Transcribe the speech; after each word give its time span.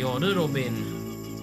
Ja 0.00 0.18
du 0.20 0.34
Robin, 0.34 0.84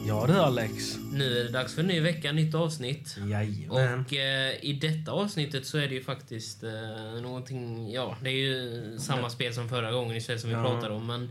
Ja 0.07 0.25
du 0.27 0.33
Alex. 0.33 0.97
nu 1.13 1.39
är 1.39 1.43
det 1.43 1.49
dags 1.51 1.73
för 1.73 1.81
en 1.81 1.87
ny 1.87 1.99
vecka, 1.99 2.31
nytt 2.31 2.55
avsnitt. 2.55 3.17
Jajamän. 3.29 3.99
Och 4.05 4.13
eh, 4.13 4.53
i 4.61 4.73
detta 4.81 5.11
avsnittet 5.11 5.65
så 5.65 5.77
är 5.77 5.87
det 5.87 5.93
ju 5.93 6.03
faktiskt 6.03 6.63
eh, 6.63 7.21
någonting, 7.21 7.91
ja 7.91 8.15
det 8.23 8.29
är 8.29 8.33
ju 8.33 8.97
samma 8.99 9.29
spel 9.29 9.53
som 9.53 9.69
förra 9.69 9.91
gången 9.91 10.17
i 10.17 10.21
som 10.21 10.49
vi 10.49 10.51
Ja. 10.51 10.63
pratade 10.63 10.93
om. 10.93 11.07
Men, 11.07 11.29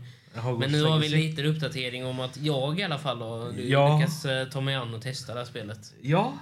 men 0.59 0.71
nu 0.71 0.83
har 0.83 0.99
vi 0.99 1.05
en 1.05 1.19
liten 1.21 1.45
uppdatering 1.45 2.05
om 2.05 2.19
att 2.19 2.37
jag 2.37 2.79
i 2.79 2.83
alla 2.83 2.97
fall 2.99 3.21
har 3.21 3.53
Ja. 3.59 3.97
lyckats 3.97 4.25
eh, 4.25 4.47
ta 4.47 4.61
mig 4.61 4.75
an 4.75 4.93
och 4.93 5.01
testa 5.01 5.33
det 5.33 5.39
här 5.39 5.45
spelet. 5.45 5.93
Ja. 6.01 6.33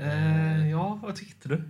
Eh, 0.00 0.70
ja, 0.70 0.98
vad 1.02 1.16
tyckte 1.16 1.48
du? 1.48 1.62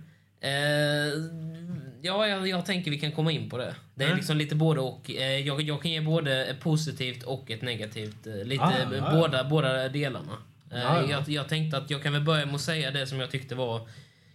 Ja, 2.05 2.27
jag, 2.27 2.47
jag 2.47 2.65
tänker 2.65 2.91
vi 2.91 2.99
kan 2.99 3.11
komma 3.11 3.31
in 3.31 3.49
på 3.49 3.57
det. 3.57 3.75
Det 3.95 4.03
är 4.03 4.07
Mm. 4.07 4.17
liksom 4.17 4.37
lite 4.37 4.55
både 4.55 4.81
och. 4.81 5.11
Eh, 5.11 5.39
jag, 5.47 5.61
jag 5.61 5.81
kan 5.81 5.91
ge 5.91 6.01
både 6.01 6.45
ett 6.45 6.59
positivt 6.59 7.23
och 7.23 7.51
ett 7.51 7.61
negativt. 7.61 8.27
Eh, 8.27 8.43
lite 8.45 8.63
Ah, 8.63 8.73
ja, 8.91 8.95
ja. 8.97 9.11
båda, 9.11 9.43
båda 9.43 9.89
delarna. 9.89 10.37
Ja. 10.69 11.09
Jag, 11.09 11.29
jag 11.29 11.49
tänkte 11.49 11.77
att 11.77 11.89
jag 11.89 12.03
kan 12.03 12.13
väl 12.13 12.21
börja 12.21 12.45
med 12.45 12.55
att 12.55 12.61
säga 12.61 12.91
det 12.91 13.07
som 13.07 13.19
jag 13.19 13.31
tyckte 13.31 13.55
var 13.55 13.87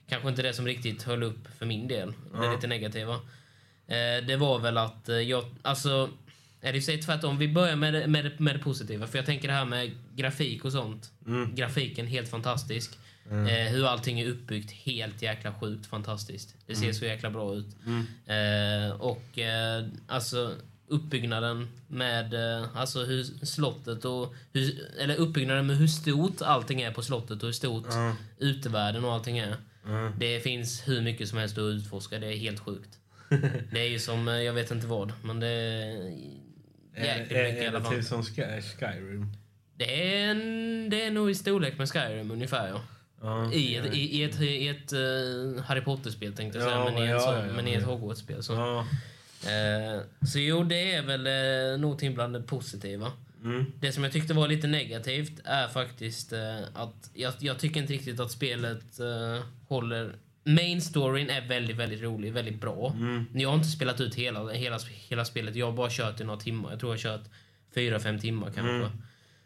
kanske 0.09 0.29
inte 0.29 0.43
det 0.43 0.53
som 0.53 0.67
riktigt 0.67 1.03
höll 1.03 1.23
upp 1.23 1.49
för 1.59 1.67
min 1.67 1.89
del. 1.89 2.13
Det 2.41 2.51
lite 2.55 2.67
negativa. 2.67 3.21
Det 4.27 4.37
var 4.37 4.59
väl 4.59 4.79
att 4.79 5.09
jag, 5.27 5.45
alltså, 5.63 6.11
är 6.61 6.73
det 6.73 6.83
sig 6.83 7.03
tvärtom. 7.03 7.39
Vi 7.39 7.49
börjar 7.49 7.77
med 7.77 7.95
det, 7.95 8.07
med, 8.07 8.25
det, 8.25 8.33
med 8.39 8.55
det 8.55 8.59
positiva. 8.59 9.07
För 9.07 9.19
jag 9.19 9.27
tänker 9.27 9.49
det 9.49 9.55
här 9.55 9.65
med 9.65 9.91
grafik 10.17 10.65
och 10.65 10.73
sånt. 10.73 11.11
Mm. 11.27 11.55
Grafiken 11.55 12.07
helt 12.07 12.31
fantastisk. 12.31 12.99
Mm. 13.31 13.47
Eh, 13.47 13.73
hur 13.73 13.87
allting 13.87 14.21
är 14.21 14.27
uppbyggt, 14.29 14.71
helt 14.71 15.23
jäkla 15.23 15.55
sjukt 15.55 15.87
fantastiskt. 15.87 16.55
Det 16.67 16.77
ser 16.77 16.93
så 16.93 17.05
jäkla 17.05 17.31
bra 17.31 17.55
ut. 17.55 17.67
Mm. 17.87 18.07
Eh, 18.27 18.93
och 19.01 19.39
eh, 19.39 19.85
alltså 20.07 20.55
uppbyggnaden 20.91 21.69
med 21.89 22.35
eh, 22.35 22.77
alltså 22.77 23.05
hur 23.05 23.25
slottet 23.47 24.05
och 24.05 24.35
hur, 24.53 24.89
eller 24.99 25.17
uppbyggnaden 25.17 25.67
med 25.67 25.77
hur 25.77 25.87
stort 25.87 26.43
allting 26.43 26.81
är 26.83 26.93
på 26.93 27.03
slottet 27.03 27.43
och 27.43 27.47
hur 27.47 27.53
stort 27.53 27.87
Ja. 27.91 28.17
utevärlden 28.39 29.05
och 29.05 29.13
allting 29.13 29.39
är. 29.39 29.57
Mm. 29.87 30.13
Det 30.19 30.41
finns 30.41 30.89
hur 30.89 31.01
mycket 31.01 31.29
som 31.29 31.39
helst 31.39 31.59
att 31.59 31.63
utforska. 31.63 32.19
Det 32.19 32.27
är 32.27 32.37
helt 32.37 32.61
sjukt. 32.61 32.99
Det 33.73 33.81
är 33.81 33.89
ju 33.89 33.99
som, 33.99 34.29
eh, 34.29 34.35
jag 34.35 34.53
vet 34.53 34.71
inte 34.71 34.87
vad, 34.87 35.13
men 35.23 35.41
det 35.41 35.49
är 35.49 35.93
jäkligt 36.97 37.39
är, 37.39 37.45
mycket 37.45 37.63
i 37.63 37.65
är 37.65 37.69
alla 37.69 37.79
det 37.79 37.85
fall. 37.85 37.95
typ 37.95 38.05
som 38.05 38.23
Sky, 38.25 38.43
Skyrim? 38.79 39.27
Det 39.77 40.15
är, 40.15 40.31
en, 40.31 40.91
det 40.91 41.03
är 41.03 41.11
nog 41.11 41.31
i 41.31 41.35
storlek 41.35 41.79
med 41.79 41.89
Skyrim 41.93 42.31
ungefär 42.31 42.69
ja. 42.69 42.81
Ja. 43.21 43.53
I 43.53 43.77
ett, 43.77 43.95
i, 43.95 44.23
ett, 44.23 44.41
i 44.41 44.69
ett 44.69 44.93
eh, 44.93 45.65
Harry 45.65 45.81
Potter-spel 45.81 46.33
tänkte 46.33 46.59
jag 46.59 46.69
säga, 46.69 46.79
Ja, 46.79 46.85
men, 46.85 47.03
i 47.03 47.07
en 47.07 47.11
ja, 47.11 47.47
ja, 47.47 47.53
men 47.53 47.69
i 47.69 47.73
ett. 47.73 47.85
Hogwarts-spel. 47.85 48.43
Så. 48.43 48.79
Eh, 49.47 50.01
så 50.27 50.39
jo, 50.39 50.65
det 50.65 50.95
är 50.95 51.03
väl 51.03 51.27
eh, 51.27 51.81
någonting 51.81 52.15
bland 52.15 52.35
det 52.35 52.43
positiva. 52.43 53.13
Mm. 53.45 53.73
Det 53.81 53.93
som 53.93 54.05
jag 54.05 54.13
tyckte 54.13 54.35
var 54.35 54.49
lite 54.49 54.67
negativt 54.67 55.41
är 55.45 55.69
faktiskt 55.69 56.33
eh, 56.33 56.59
att 56.75 57.11
jag, 57.15 57.33
jag 57.39 57.59
tycker 57.59 57.81
inte 57.81 57.93
riktigt 57.93 58.21
att 58.21 58.31
spelet 58.31 59.01
eh, 59.01 59.43
håller... 59.69 60.17
Main 60.45 60.83
storyn 60.83 61.31
är 61.31 61.49
väldigt, 61.49 61.77
väldigt 61.77 62.03
rolig, 62.03 62.33
väldigt 62.33 62.61
bra. 62.61 62.93
Mm. 62.97 63.27
Jag 63.35 63.49
har 63.49 63.57
inte 63.57 63.69
spelat 63.69 64.01
ut 64.01 64.15
hela, 64.15 64.49
hela, 64.49 64.79
hela 65.09 65.25
spelet, 65.25 65.57
jag 65.57 65.67
har 65.67 65.73
bara 65.73 65.91
kört 65.91 66.21
i 66.21 66.25
några 66.25 66.41
timmar. 66.41 66.71
Jag 66.71 66.81
tror 66.81 66.93
jag 66.93 67.11
har 67.11 67.19
kört 67.19 67.31
fyra 67.75 68.01
fem 68.01 68.19
timmar 68.19 68.51
kanske. 68.55 68.75
Mm. 68.75 68.91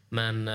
Men... 0.08 0.48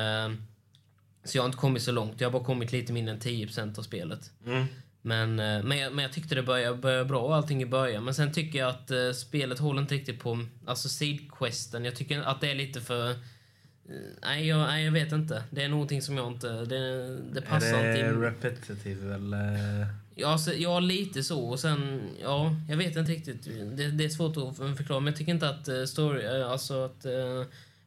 Eh, 1.28 1.32
så 1.32 1.38
jag 1.38 1.44
har 1.44 1.46
inte 1.48 1.58
kommit 1.58 1.84
så 1.84 1.92
långt, 1.92 2.22
jag 2.22 2.28
har 2.28 2.34
bara 2.34 2.44
kommit 2.44 2.72
lite 2.72 2.94
mindre 2.94 3.14
än 3.14 3.20
10% 3.20 3.80
av 3.80 3.84
spelet. 3.84 4.32
Mm. 4.46 4.66
Men, 5.02 5.40
eh, 5.40 5.64
men, 5.64 5.78
jag, 5.78 5.94
men 5.94 6.04
jag 6.04 6.14
tyckte 6.14 6.36
det 6.36 6.44
började, 6.44 6.78
började 6.78 7.06
bra 7.06 7.36
allting 7.36 7.62
i 7.62 7.66
början. 7.66 8.04
Men 8.04 8.14
sen 8.14 8.32
tycker 8.32 8.60
jag 8.60 8.70
att 8.70 8.92
eh, 8.92 9.12
spelet 9.12 9.60
håller 9.60 9.82
inte 9.82 9.96
riktigt 9.96 10.20
på 10.20 10.46
alltså 10.66 10.90
sidquesten. 10.90 11.86
Jag 11.86 11.96
tycker 11.96 12.22
att 12.22 12.42
det 12.42 12.52
är 12.52 12.56
lite 12.56 12.82
för... 12.82 13.10
eh, 13.10 13.16
nej, 14.22 14.48
jag, 14.48 14.68
nej, 14.68 14.86
jag 14.86 14.92
vet 14.92 15.12
inte. 15.12 15.44
Det 15.50 15.64
är 15.64 15.70
någonting 15.70 16.02
som 16.02 16.18
jag 16.18 16.28
inte... 16.28 16.66
Det, 16.66 17.18
det 17.18 17.42
passar 17.42 17.68
är 17.68 17.90
inte 17.90 18.04
det 18.04 18.10
in. 18.10 18.22
repetitive 18.22 19.16
eller? 19.16 19.88
Ja, 20.16 20.38
så, 20.38 20.52
ja, 20.58 20.80
lite 20.80 21.24
så. 21.24 21.50
Och 21.50 21.60
sen, 21.60 22.02
ja, 22.22 22.56
jag 22.70 22.78
vet 22.78 22.96
inte 22.96 23.12
riktigt. 23.12 23.44
Det, 23.78 23.88
det 23.88 24.06
är 24.06 24.10
svårt 24.10 24.38
att 24.38 24.78
förklara. 24.78 25.00
Men 25.00 25.12
jag 25.12 25.18
tycker 25.18 25.32
inte 25.32 25.50
att 25.50 25.70
uh, 25.70 25.86
story, 25.86 26.26
eh, 26.26 26.52
alltså 26.52 26.86
att 26.86 27.06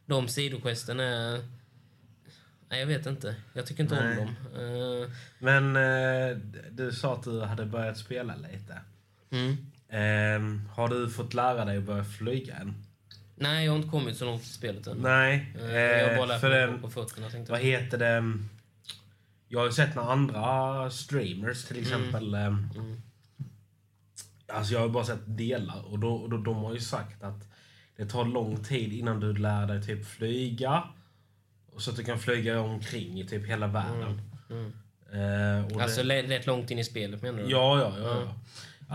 de 0.06 0.28
sidoquesten 0.28 1.00
är... 1.00 1.40
Nej, 2.70 2.80
jag 2.80 2.86
vet 2.86 3.06
inte. 3.06 3.36
Jag 3.52 3.66
tycker 3.66 3.82
inte 3.82 3.94
Nej. 4.04 4.18
om 4.18 4.26
dem. 4.26 4.36
Eh, 5.02 5.08
Men 5.38 5.76
eh, 5.76 6.36
du 6.70 6.92
sa 6.92 7.14
att 7.14 7.22
du 7.22 7.40
hade 7.40 7.66
börjat 7.66 7.98
spela 7.98 8.34
lite. 8.36 8.78
mm. 9.30 9.56
Ehm, 9.92 10.68
har 10.74 10.88
du 10.88 11.10
fått 11.10 11.34
lära 11.34 11.64
dig 11.64 11.76
att 11.78 11.84
börja 11.84 12.04
flyga 12.04 12.54
än? 12.56 12.74
Nej, 13.34 13.64
jag 13.64 13.72
har 13.72 13.76
inte 13.76 13.88
kommit 13.88 14.16
så 14.16 14.24
långt 14.24 14.42
i 14.42 14.46
spelet 14.46 14.86
än. 14.86 14.96
Nej. 14.98 15.54
Eh, 15.60 15.72
jag 15.74 16.08
har 16.08 16.16
bara 16.16 16.26
lärt 16.26 16.42
mig 16.42 16.50
den, 16.50 16.80
på 16.82 16.90
fötterna. 16.90 17.30
Tänkte 17.30 17.52
vad 17.52 17.60
jag. 17.60 17.66
heter 17.66 17.98
det? 17.98 18.38
Jag 19.48 19.58
har 19.60 19.66
ju 19.66 19.72
sett 19.72 19.94
några 19.94 20.12
andra 20.12 20.90
streamers 20.90 21.64
till 21.64 21.78
exempel. 21.80 22.34
ehm, 22.34 22.68
Mm. 22.76 23.02
Alltså 24.52 24.72
jag 24.72 24.80
har 24.80 24.88
bara 24.88 25.04
sett 25.04 25.20
delar 25.36 25.82
och 25.92 25.98
då, 25.98 26.26
då, 26.26 26.36
de 26.36 26.56
har 26.56 26.74
ju 26.74 26.80
sagt 26.80 27.22
att 27.22 27.48
det 27.96 28.06
tar 28.06 28.24
lång 28.24 28.64
tid 28.64 28.92
innan 28.92 29.20
du 29.20 29.32
lär 29.36 29.66
dig 29.66 29.82
typ 29.82 30.06
flyga. 30.06 30.82
Och 31.74 31.82
så 31.82 31.90
att 31.90 31.96
du 31.96 32.04
kan 32.04 32.18
flyga 32.18 32.60
omkring 32.60 33.20
i 33.20 33.26
typ 33.26 33.46
hela 33.48 33.66
världen. 33.66 34.20
Mm. 34.50 34.72
Eh, 35.12 35.74
och 35.74 35.82
Alltså 35.82 36.02
det, 36.02 36.22
rätt 36.22 36.46
långt 36.46 36.70
in 36.70 36.78
i 36.78 36.84
spelet 36.84 37.22
menar 37.22 37.42
du? 37.42 37.50
ja, 37.50 37.78
ja, 37.80 37.94
ja. 37.98 38.04
Ja. 38.04 38.20
ja. 38.24 38.34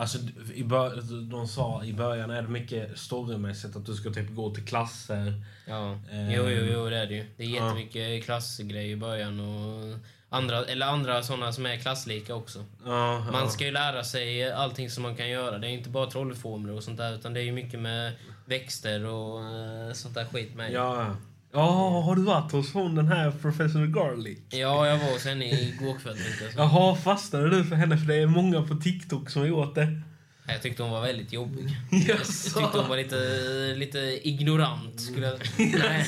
Alltså, 0.01 0.17
i 0.53 0.63
bör, 0.63 1.01
de 1.31 1.47
sa 1.47 1.83
i 1.83 1.93
början 1.93 2.29
är 2.31 2.41
det 2.41 2.47
mycket 2.47 2.99
storymässigt 2.99 3.75
att 3.75 3.85
du 3.85 3.93
ska 3.93 4.09
typ 4.09 4.35
gå 4.35 4.55
till 4.55 4.65
klasser. 4.65 5.43
ja. 5.67 5.99
Eh, 6.11 6.35
Jo, 6.35 6.49
jo, 6.49 6.65
jo, 6.73 6.89
det 6.89 6.97
är 6.97 7.05
det 7.07 7.13
ju. 7.15 7.25
Det 7.37 7.43
är 7.43 7.47
ja. 7.47 7.53
jättemycket 7.65 8.25
klassgrejer 8.25 8.91
i 8.91 8.95
början 8.95 9.39
och 9.39 9.97
andra, 10.29 10.65
eller 10.65 10.85
andra 10.85 11.23
sådana 11.23 11.51
som 11.53 11.65
är 11.65 11.77
klasslika 11.77 12.35
också. 12.35 12.65
Ja, 12.85 13.19
Man 13.31 13.43
ja. 13.43 13.49
ska 13.49 13.65
ju 13.65 13.71
lära 13.71 14.03
sig 14.03 14.51
allting 14.51 14.89
som 14.89 15.03
man 15.03 15.15
kan 15.15 15.29
göra. 15.29 15.57
Det 15.57 15.67
är 15.67 15.71
inte 15.71 15.89
bara 15.89 16.09
trollformler 16.11 16.73
och 16.73 16.83
sånt 16.83 16.97
där 16.97 17.13
utan 17.15 17.33
det 17.33 17.39
är 17.39 17.45
ju 17.45 17.51
mycket 17.51 17.79
med 17.79 18.11
växter 18.45 19.05
och 19.05 19.43
eh, 19.43 19.93
sånt 19.93 20.15
där 20.15 20.25
skit 20.25 20.55
med. 20.55 20.71
Ja. 20.71 21.15
Ja, 21.55 22.01
har 22.05 22.15
du 22.15 22.21
varit 22.21 22.51
hos 22.51 22.73
hon 22.73 22.95
den 22.95 23.07
här 23.07 23.31
Professor 23.31 23.85
Garlic? 23.85 24.39
Ja, 24.49 24.87
jag 24.87 24.97
var 24.97 25.13
hos 25.13 25.25
henne 25.25 25.45
igår 25.45 25.99
kväll. 25.99 26.17
Jaha, 26.57 26.95
fastnade 26.95 27.49
du 27.49 27.63
för 27.63 27.75
henne? 27.75 27.97
För 27.97 28.05
det 28.05 28.15
är 28.15 28.27
många 28.27 28.61
på 28.61 28.75
TikTok 28.75 29.29
som 29.29 29.41
har 29.41 29.49
gjort 29.49 29.75
det. 29.75 30.01
Jag 30.47 30.61
tyckte 30.61 30.83
hon 30.83 30.91
var 30.91 31.01
väldigt 31.01 31.33
jobbig. 31.33 31.77
Jag 32.07 32.25
tyckte 32.25 32.59
hon 32.77 32.89
var 32.89 32.97
lite, 32.97 33.15
lite 33.75 34.19
ignorant. 34.29 35.01
Skulle 35.01 35.25
jag... 35.27 35.37
nej. 35.57 36.05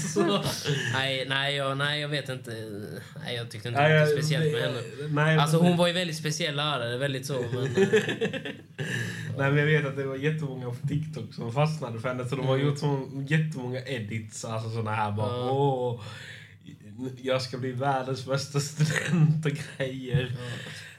Nej, 0.93 1.25
nej, 1.29 1.55
jag, 1.55 1.77
nej, 1.77 2.01
jag 2.01 2.09
vet 2.09 2.29
inte. 2.29 2.51
Nej, 3.23 3.35
jag 3.35 3.49
tyckte 3.51 3.67
inte 3.67 3.81
Nej, 3.81 3.93
det 3.93 3.99
var 3.99 4.07
speciellt 4.07 4.53
med 4.53 4.61
henne. 4.61 4.81
Nej, 5.09 5.37
Alltså 5.37 5.57
hon 5.57 5.77
var 5.77 5.87
ju 5.87 5.93
väldigt 5.93 6.17
speciell 6.17 6.55
lärare, 6.55 6.97
väldigt 6.97 7.25
så. 7.25 7.45
Men, 7.53 7.63
Nej, 9.37 9.51
men 9.51 9.57
jag 9.57 9.65
vet 9.65 9.85
att 9.85 9.95
det 9.97 10.03
var 10.03 10.15
jättemånga 10.15 10.65
på 10.69 10.87
TikTok 10.87 11.33
som 11.33 11.53
fastnade 11.53 11.99
för 11.99 12.07
henne. 12.09 12.25
Så 12.29 12.35
de 12.35 12.45
har 12.47 12.55
Mm. 12.55 12.67
gjort 12.67 12.79
så 12.79 13.09
jättemånga 13.27 13.79
edits, 13.85 14.45
alltså 14.45 14.69
såna 14.69 14.91
här 14.95 15.11
bara 15.11 15.27
Ja. 15.37 15.51
åh, 15.51 16.01
jag 17.21 17.41
ska 17.41 17.57
bli 17.57 17.71
världens 17.71 18.25
bästa 18.25 18.59
student 18.59 19.45
och 19.45 19.51
grejer. 19.77 20.21
Ehm, 20.23 20.35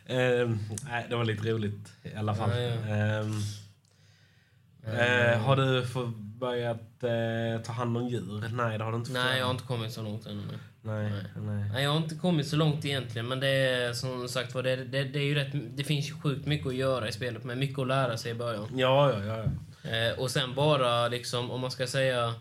nej, 0.08 1.06
det 1.08 1.16
var 1.16 1.24
lite 1.24 1.48
roligt 1.48 1.92
i 2.02 2.14
alla 2.14 2.34
fall. 2.34 2.50
Ja, 2.50 2.58
ja. 2.60 2.94
Ehm, 2.94 3.32
eh, 4.86 5.38
har 5.38 5.56
du 5.56 5.86
fått 5.86 6.16
börjat 6.16 7.02
eh, 7.02 7.62
ta 7.64 7.72
hand 7.72 7.96
om 7.96 8.08
djur? 8.08 8.48
Nej, 8.52 8.78
det 8.78 8.84
har 8.84 8.92
du 8.92 8.98
inte 8.98 9.12
nej, 9.12 9.38
jag 9.38 9.44
har 9.44 9.52
inte 9.52 9.64
kommit 9.64 9.92
så 9.92 10.02
långt 10.02 10.26
ännu. 10.26 10.42
nej. 10.48 10.58
Nej, 10.82 11.10
Nej. 11.10 11.22
nej. 11.36 11.70
Nej, 11.72 11.82
jag 11.82 11.91
har 11.91 11.96
inte 11.96 12.14
kommit 12.14 12.46
så 12.48 12.56
långt 12.56 12.84
egentligen, 12.84 13.28
men 13.28 13.41
det 13.41 13.48
är 13.48 13.92
som 13.92 14.28
sagt 14.28 14.54
var, 14.54 14.62
det, 14.62 14.76
det, 14.76 15.04
det 15.04 15.19
är 15.19 15.24
ju 15.24 15.34
rätt, 15.34 15.76
det 15.76 15.84
finns 15.84 16.10
ju 16.10 16.14
sjukt 16.20 16.46
mycket 16.46 16.66
att 16.66 16.75
göra 16.75 17.08
i 17.08 17.12
spelet, 17.12 17.44
men 17.44 17.58
mycket 17.58 17.78
att 17.78 17.86
lära 17.86 18.16
sig 18.16 18.31
i 18.31 18.34
början. 18.34 18.69
Ja, 18.75 19.12
ja, 19.12 19.25
ja. 19.25 19.44
ja. 19.82 19.90
Eh, 19.90 20.19
och 20.19 20.31
sen 20.31 20.55
bara 20.55 21.08
liksom, 21.08 21.50
om 21.50 21.60
man 21.60 21.70
ska 21.70 21.87
säga 21.87 22.34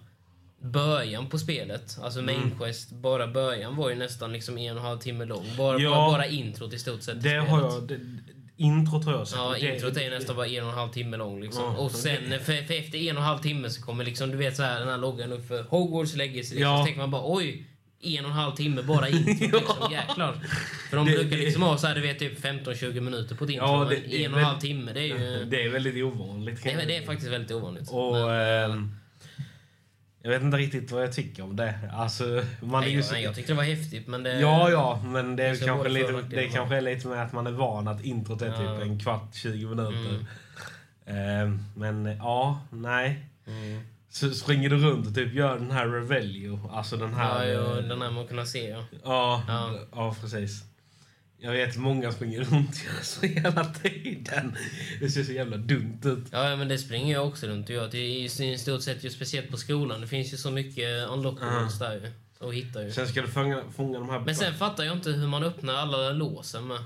början 0.60 1.30
på 1.30 1.40
spelet, 1.40 1.98
alltså 2.02 2.22
main 2.22 2.42
Mm. 2.44 2.58
quest, 2.60 2.92
bara 2.92 3.28
början 3.28 3.76
var 3.76 3.90
ju 3.90 3.96
nästan 3.96 4.34
liksom 4.34 4.58
en 4.58 4.72
och 4.78 4.82
en 4.82 4.88
halv 4.88 5.00
timme 5.00 5.26
lång. 5.26 5.46
Bara, 5.58 5.80
Ja. 5.80 5.90
bara, 5.90 6.12
bara 6.12 6.26
introt 6.26 6.74
i 6.74 6.80
stort 6.80 7.02
sett 7.04 7.24
Det 7.24 7.30
har 7.38 7.60
jag... 7.62 7.88
Det, 7.88 8.00
intro 8.60 9.04
tror 9.04 9.16
jag. 9.16 9.28
så- 9.28 9.38
Ja, 9.38 9.56
det, 9.62 9.74
introt 9.76 9.98
är 9.98 10.02
ju 10.02 10.10
nästan 10.10 10.36
bara 10.36 10.48
en 10.48 10.64
och 10.64 10.70
en 10.70 10.76
halv 10.78 10.90
timme 10.92 11.18
lång. 11.18 11.42
Liksom. 11.42 11.64
Ja, 11.64 11.70
och 11.78 11.92
sen, 11.92 12.30
för, 12.30 12.64
för 12.68 12.74
efter 12.74 12.98
en 12.98 13.18
och 13.18 13.24
en 13.24 13.28
halv 13.30 13.40
timme 13.40 13.70
så 13.70 13.82
kommer 13.82 14.06
liksom, 14.06 14.32
du 14.32 14.38
vet 14.38 14.56
så 14.56 14.64
här, 14.64 14.80
den 14.80 14.90
här 14.90 14.98
loggan 14.98 15.32
upp 15.34 15.48
för 15.48 15.64
Hogwarts 15.64 16.16
Legacy. 16.16 16.38
Liksom. 16.40 16.60
Ja. 16.62 16.78
Så 16.80 16.86
tänker 16.86 17.02
man 17.02 17.12
bara 17.12 17.22
oj, 17.26 17.66
en 18.02 18.26
och 18.26 18.32
en 18.32 18.38
halv 18.38 18.56
timme 18.56 18.82
bara 18.82 19.10
intro. 19.10 19.32
liksom, 19.58 19.92
jäklar. 19.92 20.34
För 20.90 20.98
de 20.98 21.06
Det- 21.06 21.12
brukar 21.12 21.30
det- 21.38 21.44
liksom 21.44 21.62
ha 21.62 21.78
så 21.78 21.88
här, 21.88 21.96
du 21.96 22.02
vet, 22.02 22.20
typ 22.20 22.40
15-20 22.40 23.00
minuter 23.00 23.36
på 23.36 23.44
ett 23.44 23.50
intro. 23.50 23.66
Ja, 23.68 23.86
det- 23.90 23.96
det 23.96 24.26
en 24.26 24.34
och 24.34 24.40
en 24.40 24.46
halv 24.46 24.60
timme, 24.60 24.94
det 24.94 25.00
är 25.00 25.04
ju... 25.06 25.46
Det 25.50 25.64
är 25.64 25.70
väldigt 25.70 26.04
ovanligt. 26.04 26.64
Det 26.64 26.72
är, 26.72 26.86
det 26.88 26.98
är 26.98 27.06
faktiskt 27.06 27.32
väldigt 27.32 27.52
ovanligt. 27.52 27.90
Och... 27.92 28.14
Men- 28.14 28.72
ehm, 28.72 28.92
jag 30.28 30.34
vet 30.34 30.44
inte 30.44 30.58
riktigt 30.58 30.92
vad 30.92 31.04
jag 31.04 31.14
tycker 31.14 31.44
om 31.44 31.56
det. 31.56 31.74
Alltså, 31.94 32.44
man 32.62 32.76
är 32.76 32.80
nej, 32.82 32.90
ju 32.92 32.96
jag, 32.96 33.06
så... 33.06 33.14
nej, 33.14 33.24
jag 33.24 33.36
tyckte 33.36 33.52
det 33.52 33.58
var 33.58 33.64
häftigt, 33.64 34.08
men 34.08 34.24
det... 34.24 34.40
Ja, 34.40 34.70
ja, 34.70 35.02
men 35.06 35.36
det 35.36 35.44
är, 35.44 35.56
Så 35.56 35.66
kanske 35.66 35.90
lite, 35.90 36.12
nackdelar. 36.12 36.44
det 36.44 36.50
kanske 36.50 36.76
är 36.78 36.82
lite 36.82 37.08
med 37.08 37.24
att 37.24 37.34
man 37.34 37.48
är 37.48 37.52
van 37.52 37.88
att 37.88 38.02
introt 38.04 38.42
är 38.42 38.48
Ja. 38.48 38.58
typ 38.58 38.82
en 38.88 39.00
kvart, 39.00 39.36
20 39.36 39.68
minuter. 39.68 40.10
Mm. 40.10 40.26
Ehm, 41.06 41.60
men 41.76 42.18
ja, 42.18 42.62
nej. 42.70 43.26
Mm. 43.48 43.82
Så 44.10 44.30
springer 44.32 44.70
du 44.70 44.78
runt 44.78 45.08
och 45.08 45.16
typ 45.16 45.34
gör 45.34 45.60
den 45.60 45.72
här 45.72 45.88
Revelio. 45.88 46.70
Alltså 46.74 46.98
den 46.98 47.10
Ja, 47.12 47.18
här... 47.18 47.46
jo, 47.54 47.60
eh, 47.60 47.76
den 47.84 48.02
här 48.02 48.12
man 48.12 48.28
kunnat 48.28 48.48
se, 48.48 48.70
ja. 48.70 48.84
Ja, 49.04 49.44
Ja. 49.48 49.72
ja. 49.92 50.16
precis. 50.22 50.64
Jag 51.40 51.52
vet 51.52 51.78
många 51.78 52.12
springer 52.12 52.44
runt 52.44 52.76
så 53.04 53.26
hela 53.26 53.66
tiden. 53.66 54.56
Det 55.00 55.10
ser 55.10 55.24
så 55.24 55.32
jävla 55.32 55.58
dumt 55.58 56.00
ut. 56.04 56.24
Ja, 56.32 56.56
men 56.56 56.68
det 56.68 56.78
springer 56.78 57.14
jag 57.14 57.28
också 57.28 57.48
runt 57.48 57.70
och 57.70 57.76
gör. 57.76 57.88
Det 57.92 57.98
är 57.98 58.44
i 58.54 58.58
stort 58.58 58.82
sett 58.82 59.04
ju 59.04 59.10
speciellt 59.10 59.52
på 59.52 59.58
skolan. 59.58 60.02
Det 60.02 60.08
finns 60.08 60.34
ju 60.34 60.38
så 60.38 60.52
mycket 60.52 61.08
unlockables 61.10 61.80
där 61.80 61.94
ju. 61.94 62.12
Och 62.40 62.54
hitta 62.54 62.84
ju. 62.84 62.92
Sen 62.92 63.08
ska 63.08 63.22
du 63.22 63.28
fånga, 63.28 63.64
fånga 63.76 64.00
de 64.00 64.10
här... 64.10 64.20
Men 64.20 64.36
sen 64.36 64.54
fattar 64.54 64.84
jag 64.84 64.96
inte 64.96 65.10
hur 65.10 65.28
man 65.28 65.44
öppnar 65.44 65.74
alla 65.74 66.10
låsen 66.12 66.68
med. 66.68 66.80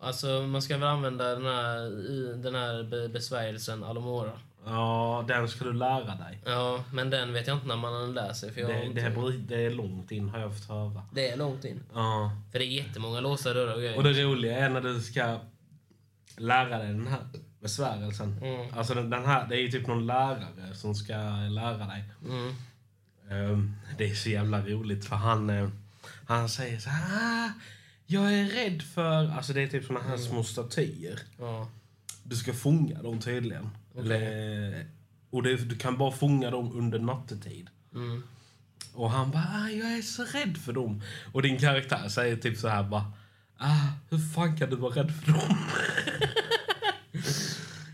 Alltså, 0.00 0.26
man 0.42 0.62
ska 0.62 0.78
väl 0.78 0.88
använda 0.88 1.24
den 1.34 1.44
här, 1.44 1.80
den 2.42 2.54
här 2.54 2.82
be- 2.82 3.08
besvärjelsen 3.08 3.84
Alomora. 3.84 4.32
Ja, 4.68 5.24
den 5.28 5.48
ska 5.48 5.64
du 5.64 5.72
lära 5.72 6.14
dig. 6.14 6.38
Ja, 6.44 6.84
men 6.92 7.10
den 7.10 7.32
vet 7.32 7.46
jag 7.46 7.56
inte 7.56 7.66
när 7.66 7.76
man 7.76 8.14
lär 8.14 8.32
sig. 8.32 8.52
För 8.52 8.60
jag 8.60 8.70
Det, 8.70 8.84
inte... 8.84 9.00
det, 9.00 9.06
är, 9.06 9.38
det 9.48 9.66
är 9.66 9.70
långt 9.70 10.10
in 10.12 10.28
har 10.28 10.38
jag 10.38 10.58
fått 10.58 10.68
höra. 10.68 11.02
det 11.12 11.28
är 11.30 11.36
långt 11.36 11.64
in. 11.64 11.82
Ja. 11.94 12.30
För 12.52 12.58
det 12.58 12.64
är 12.64 12.68
jättemånga 12.68 13.20
låsta 13.20 13.54
dörrar 13.54 13.74
och 13.74 13.80
grejer. 13.80 13.96
Och 13.96 14.04
det 14.04 14.22
roliga 14.22 14.58
är 14.58 14.68
när 14.68 14.80
du 14.80 15.00
ska 15.00 15.38
lära 16.36 16.78
dig 16.78 16.86
den 16.88 17.06
här 17.06 17.20
besvärjelsen. 17.60 18.38
Mm. 18.42 18.66
Alltså 18.78 18.94
den, 18.94 19.10
den 19.10 19.24
här, 19.24 19.46
det 19.48 19.56
är 19.56 19.60
ju 19.60 19.68
typ 19.70 19.86
någon 19.86 20.06
lärare 20.06 20.74
som 20.74 20.94
ska 20.94 21.12
lära 21.50 21.86
dig. 21.86 22.04
Mm. 22.24 22.54
Ehm, 23.30 23.76
det 23.98 24.10
är 24.10 24.14
så 24.14 24.28
jävla 24.30 24.60
roligt 24.66 25.04
för 25.04 25.16
han, 25.16 25.50
eh, 25.50 25.68
han 26.26 26.48
säger 26.48 26.78
så 26.78 26.90
här. 26.90 27.46
"Ah, 27.46 27.50
Jag 28.06 28.32
är 28.34 28.44
rädd 28.44 28.82
för... 28.82 29.30
Alltså 29.36 29.52
det 29.52 29.62
är 29.62 29.66
typ 29.68 29.84
såna 29.84 30.00
här 30.00 30.16
små 30.16 30.44
statyer. 30.44 31.18
Ja. 31.38 31.68
Du 32.28 32.36
ska 32.36 32.52
fånga 32.52 33.02
dem 33.02 33.20
tydligen. 33.20 33.70
Eller, 33.98 34.86
och 35.30 35.42
det, 35.42 35.56
du 35.56 35.76
kan 35.76 35.98
bara 35.98 36.12
fånga 36.12 36.50
dem 36.50 36.72
under 36.78 36.98
nattetid. 36.98 37.68
Mm. 37.94 38.22
Och 38.94 39.10
han 39.10 39.30
bara, 39.30 39.46
ah, 39.54 39.70
jag 39.70 39.92
är 39.98 40.02
så 40.02 40.24
rädd 40.24 40.58
för 40.58 40.72
dem. 40.72 41.02
Och 41.32 41.42
din 41.42 41.58
karaktär 41.58 42.08
säger 42.08 42.36
typ 42.36 42.58
så 42.58 42.68
här 42.68 42.82
bara, 42.82 43.12
ah, 43.56 43.88
hur 44.10 44.18
fan 44.18 44.56
kan 44.56 44.70
du 44.70 44.76
vara 44.76 44.94
rädd 44.94 45.12
för 45.14 45.32
dem? 45.32 45.58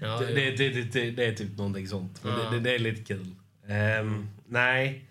Ja, 0.03 0.19
det, 0.19 0.49
jo. 0.49 0.57
det, 0.57 0.83
det, 0.83 1.11
det, 1.11 1.27
är 1.27 1.35
typ 1.35 1.57
någonting 1.57 1.89
sånt. 1.89 2.21
Ja. 2.25 2.59
det, 2.63 2.75
är 2.75 2.79
lite 2.79 3.03
kul. 3.03 3.35
Ehm, 3.69 4.29
nej. 4.47 5.05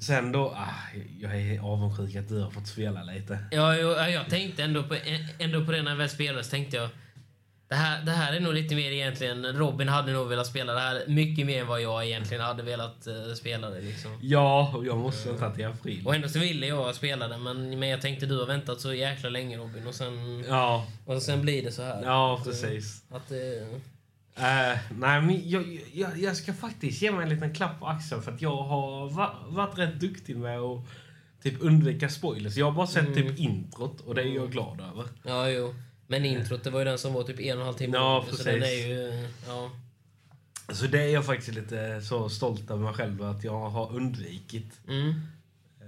Sen 0.00 0.32
då, 0.32 0.48
ah, 0.56 0.74
jag 1.20 1.40
är 1.40 1.60
avundsjuk 1.60 2.16
att 2.16 2.28
du 2.28 2.40
har 2.40 2.50
fått 2.50 2.66
spela 2.66 3.02
lite. 3.02 3.38
Ja, 3.50 3.76
jo, 3.76 3.88
ja, 3.88 4.08
jag 4.08 4.30
tänkte 4.30 4.62
ändå 4.62 4.82
på, 4.82 4.96
ändå 5.38 5.64
på 5.64 5.72
det 5.72 5.82
när 5.82 5.90
jag 5.90 5.98
väl 5.98 6.08
spelade. 6.08 6.44
Tänkte 6.44 6.76
jag, 6.76 6.90
det 7.72 7.76
här, 7.76 8.02
det 8.04 8.10
här 8.10 8.32
är 8.36 8.40
nog 8.40 8.54
lite 8.54 8.74
mer 8.74 8.90
egentligen... 8.90 9.46
Robin 9.46 9.88
hade 9.88 10.12
nog 10.12 10.28
velat 10.28 10.46
spela 10.46 10.72
det 10.72 10.80
här 10.80 11.02
mycket 11.08 11.46
mer 11.46 11.60
än 11.60 11.66
vad 11.66 11.82
jag 11.82 12.06
egentligen 12.06 12.42
hade 12.42 12.62
velat 12.62 13.06
uh, 13.08 13.34
spela 13.34 13.70
det. 13.70 13.80
Liksom. 13.80 14.18
Ja, 14.22 14.72
och 14.76 14.86
jag 14.86 14.98
måste 14.98 15.28
vänta 15.28 15.50
till 15.50 15.66
april. 15.66 16.06
Och 16.06 16.14
ändå 16.14 16.28
så 16.28 16.38
ville 16.38 16.66
jag 16.66 16.94
spela 16.94 17.28
det, 17.28 17.38
men, 17.38 17.78
men 17.78 17.88
jag 17.88 18.00
tänkte 18.00 18.26
du 18.26 18.38
har 18.38 18.46
väntat 18.46 18.80
så 18.80 18.94
jäkla 18.94 19.28
länge 19.28 19.56
Robin. 19.58 19.86
Och 19.86 19.94
sen, 19.94 20.44
Ja, 20.48 20.86
och 21.06 21.22
sen 21.22 21.42
blir 21.42 21.62
det 21.62 21.72
så 21.72 21.82
här. 21.82 22.02
ja 22.04 22.40
precis. 22.44 23.02
Att, 23.10 23.28
det- 23.28 23.80
Eh, 24.36 24.78
nej, 24.98 25.20
men 25.22 25.50
jag, 25.50 25.80
jag, 25.92 26.18
jag 26.18 26.36
ska 26.36 26.52
faktiskt 26.54 27.02
ge 27.02 27.12
mig 27.12 27.22
en 27.22 27.28
liten 27.28 27.54
klapp 27.54 27.80
på 27.80 27.86
axeln 27.86 28.22
för 28.22 28.32
att 28.32 28.42
jag 28.42 28.56
har 28.56 29.10
va, 29.10 29.34
varit 29.48 29.78
rätt 29.78 30.00
duktig 30.00 30.36
med 30.36 30.58
att 30.60 30.80
typ 31.42 31.54
undvika 31.60 32.08
spoilers. 32.08 32.56
Jag 32.56 32.66
har 32.66 32.72
bara 32.72 32.86
sett 32.86 33.14
typ 33.14 33.38
introt 33.38 34.00
och 34.00 34.14
det 34.14 34.22
är 34.22 34.26
jag 34.26 34.50
glad 34.52 34.80
över. 34.80 35.04
ja, 35.22 35.48
jo. 35.48 35.74
Men 36.12 36.24
introt, 36.24 36.64
det 36.64 36.70
var 36.70 36.78
ju 36.78 36.84
den 36.84 36.98
som 36.98 37.12
var 37.12 37.22
typ 37.22 37.40
en 37.40 37.54
och 37.54 37.60
en 37.60 37.66
halv 37.66 37.76
timme 37.76 37.96
Ja, 37.96 38.14
lång, 38.16 38.24
Så 38.24 38.30
precis. 38.30 38.44
den 38.44 38.62
är 38.62 38.88
ju... 38.88 39.28
Ja. 39.46 39.70
Så 40.72 40.86
det 40.86 41.00
är 41.02 41.08
jag 41.08 41.26
faktiskt 41.26 41.54
lite 41.54 42.02
så 42.02 42.28
stolt 42.28 42.70
över 42.70 42.82
mig 42.84 42.94
själv 42.94 43.22
att 43.22 43.44
jag 43.44 43.70
har 43.70 43.96
undvikit. 43.96 44.80
Mm. 44.88 45.14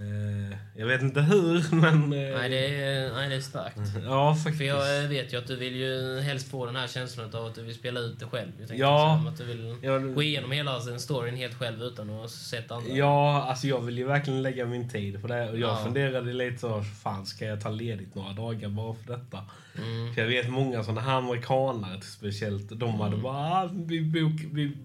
Eh, 0.05 0.59
jag 0.77 0.87
vet 0.87 1.03
inte 1.03 1.21
hur, 1.21 1.75
men... 1.81 1.95
eh, 2.13 2.39
Nej, 2.39 2.49
det 2.49 2.83
är, 2.83 3.13
nej, 3.13 3.29
det 3.29 3.35
är 3.35 3.41
starkt. 3.41 3.77
Ja, 4.05 4.35
faktiskt. 4.35 4.59
För 4.59 4.65
jag 4.65 5.03
eh, 5.05 5.09
vet 5.09 5.33
ju 5.33 5.39
att 5.39 5.47
du 5.47 5.57
vill 5.57 5.77
ju 5.77 6.21
helst 6.21 6.51
få 6.51 6.67
den 6.67 6.77
här 6.77 6.87
känslan 6.89 7.35
av 7.35 7.47
att 7.47 7.55
du 7.55 7.63
vill 7.63 7.75
spela 7.75 8.01
ut 8.01 8.21
det 8.21 8.27
själv. 8.27 8.51
Jag 8.59 8.79
Ja. 8.79 9.21
säga, 9.21 9.31
Att 9.31 9.39
du 9.39 9.45
vill 9.45 9.77
Ja, 9.83 9.99
gå 9.99 10.23
igenom 10.23 10.53
hela 10.53 10.81
storyn 10.99 11.37
helt 11.37 11.55
själv 11.59 11.83
utan 11.83 12.11
att 12.11 12.17
ha 12.21 12.29
sett 12.29 12.71
andra. 12.71 12.93
Ja, 12.93 13.43
alltså 13.49 13.67
jag 13.67 13.81
vill 13.81 13.99
ju 13.99 14.05
verkligen 14.05 14.43
lägga 14.43 14.67
min 14.67 14.89
tid 14.91 15.23
på 15.23 15.27
det. 15.29 15.51
Och 15.51 15.59
jag 15.59 15.71
Ja. 15.71 15.77
funderade 15.85 16.33
lite 16.33 16.59
så, 16.59 16.83
fan 17.03 17.27
ska 17.27 17.45
jag 17.47 17.61
ta 17.61 17.71
ledigt 17.71 18.15
några 18.15 18.33
dagar 18.33 18.69
bara 18.69 18.95
för 18.95 19.13
detta? 19.13 19.39
Mm. 19.79 20.15
För 20.15 20.21
jag 20.21 20.29
vet 20.29 20.49
många 20.51 20.83
sådana 20.85 21.01
här 21.01 21.15
amerikanare 21.19 22.01
speciellt, 22.01 22.69
de 22.81 23.01
hade 23.01 23.17
bara, 23.17 23.37
ah, 23.37 23.71
vi 23.73 24.01
bok, 24.01 24.41
vi, 24.53 24.77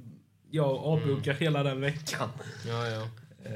jag 0.51 0.69
avbokar 0.69 1.33
hela 1.33 1.63
den 1.63 1.81
veckan. 1.81 2.30
Ja, 2.68 2.88
ja. 2.88 3.07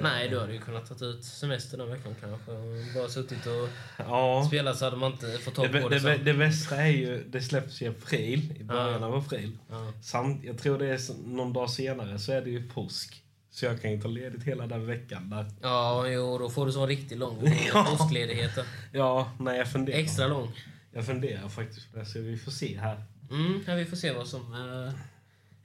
Nej, 0.01 0.29
du 0.29 0.39
hade 0.39 0.53
ju 0.53 0.59
kunnat 0.59 0.99
ta 0.99 1.05
ut 1.05 1.23
semester 1.25 1.77
den 1.77 1.89
veckan 1.89 2.15
kanske. 2.21 2.51
Bara 2.99 3.09
suttit 3.09 3.45
och 3.45 3.69
Ja. 3.97 4.43
spelat 4.47 4.77
så 4.77 4.85
hade 4.85 4.97
man 4.97 5.11
inte 5.11 5.37
fått 5.37 5.55
tag 5.55 5.65
på 5.67 5.71
det, 5.73 5.79
det, 5.79 5.89
det, 5.89 5.99
sen. 5.99 6.25
det 6.25 6.33
bästa 6.33 6.75
är 6.75 6.87
ju, 6.91 7.23
det 7.27 7.41
släpps 7.41 7.81
i 7.81 7.87
april, 7.87 8.53
i 8.59 8.63
början 8.63 9.01
Ja. 9.01 9.07
av 9.07 9.15
april. 9.15 9.57
Ja. 9.69 9.93
Samt, 10.03 10.43
jag 10.43 10.57
tror 10.57 10.77
det 10.79 10.85
är 10.87 10.99
någon 11.27 11.53
dag 11.53 11.69
senare 11.69 12.19
så 12.19 12.31
är 12.31 12.41
det 12.41 12.49
ju 12.49 12.69
påsk. 12.69 13.19
Så 13.51 13.65
jag 13.65 13.81
kan 13.81 13.91
ju 13.91 14.01
ta 14.01 14.07
ledigt 14.07 14.43
hela 14.43 14.67
den 14.67 14.85
veckan 14.85 15.29
där. 15.29 15.45
ja, 15.61 16.07
jo, 16.07 16.37
då 16.37 16.49
får 16.49 16.65
du 16.65 16.71
så 16.71 16.85
riktigt 16.85 17.17
lång 17.17 17.47
Ja. 17.73 17.95
påskledighet. 17.97 18.51
Ja, 18.91 19.31
nej 19.39 19.57
jag 19.57 19.71
funderar. 19.71 19.97
Extra 19.97 20.27
lång. 20.27 20.51
Jag 20.93 21.05
funderar 21.05 21.49
faktiskt 21.49 21.91
på 21.93 21.99
det, 21.99 22.05
så 22.05 22.19
vi 22.19 22.37
får 22.37 22.51
se 22.51 22.77
här. 22.79 23.03
Mm, 23.31 23.63
ja, 23.67 23.75
vi 23.75 23.85
får 23.85 23.97
se 23.97 24.11
vad 24.11 24.27
som 24.27 24.53
eh, 24.53 24.93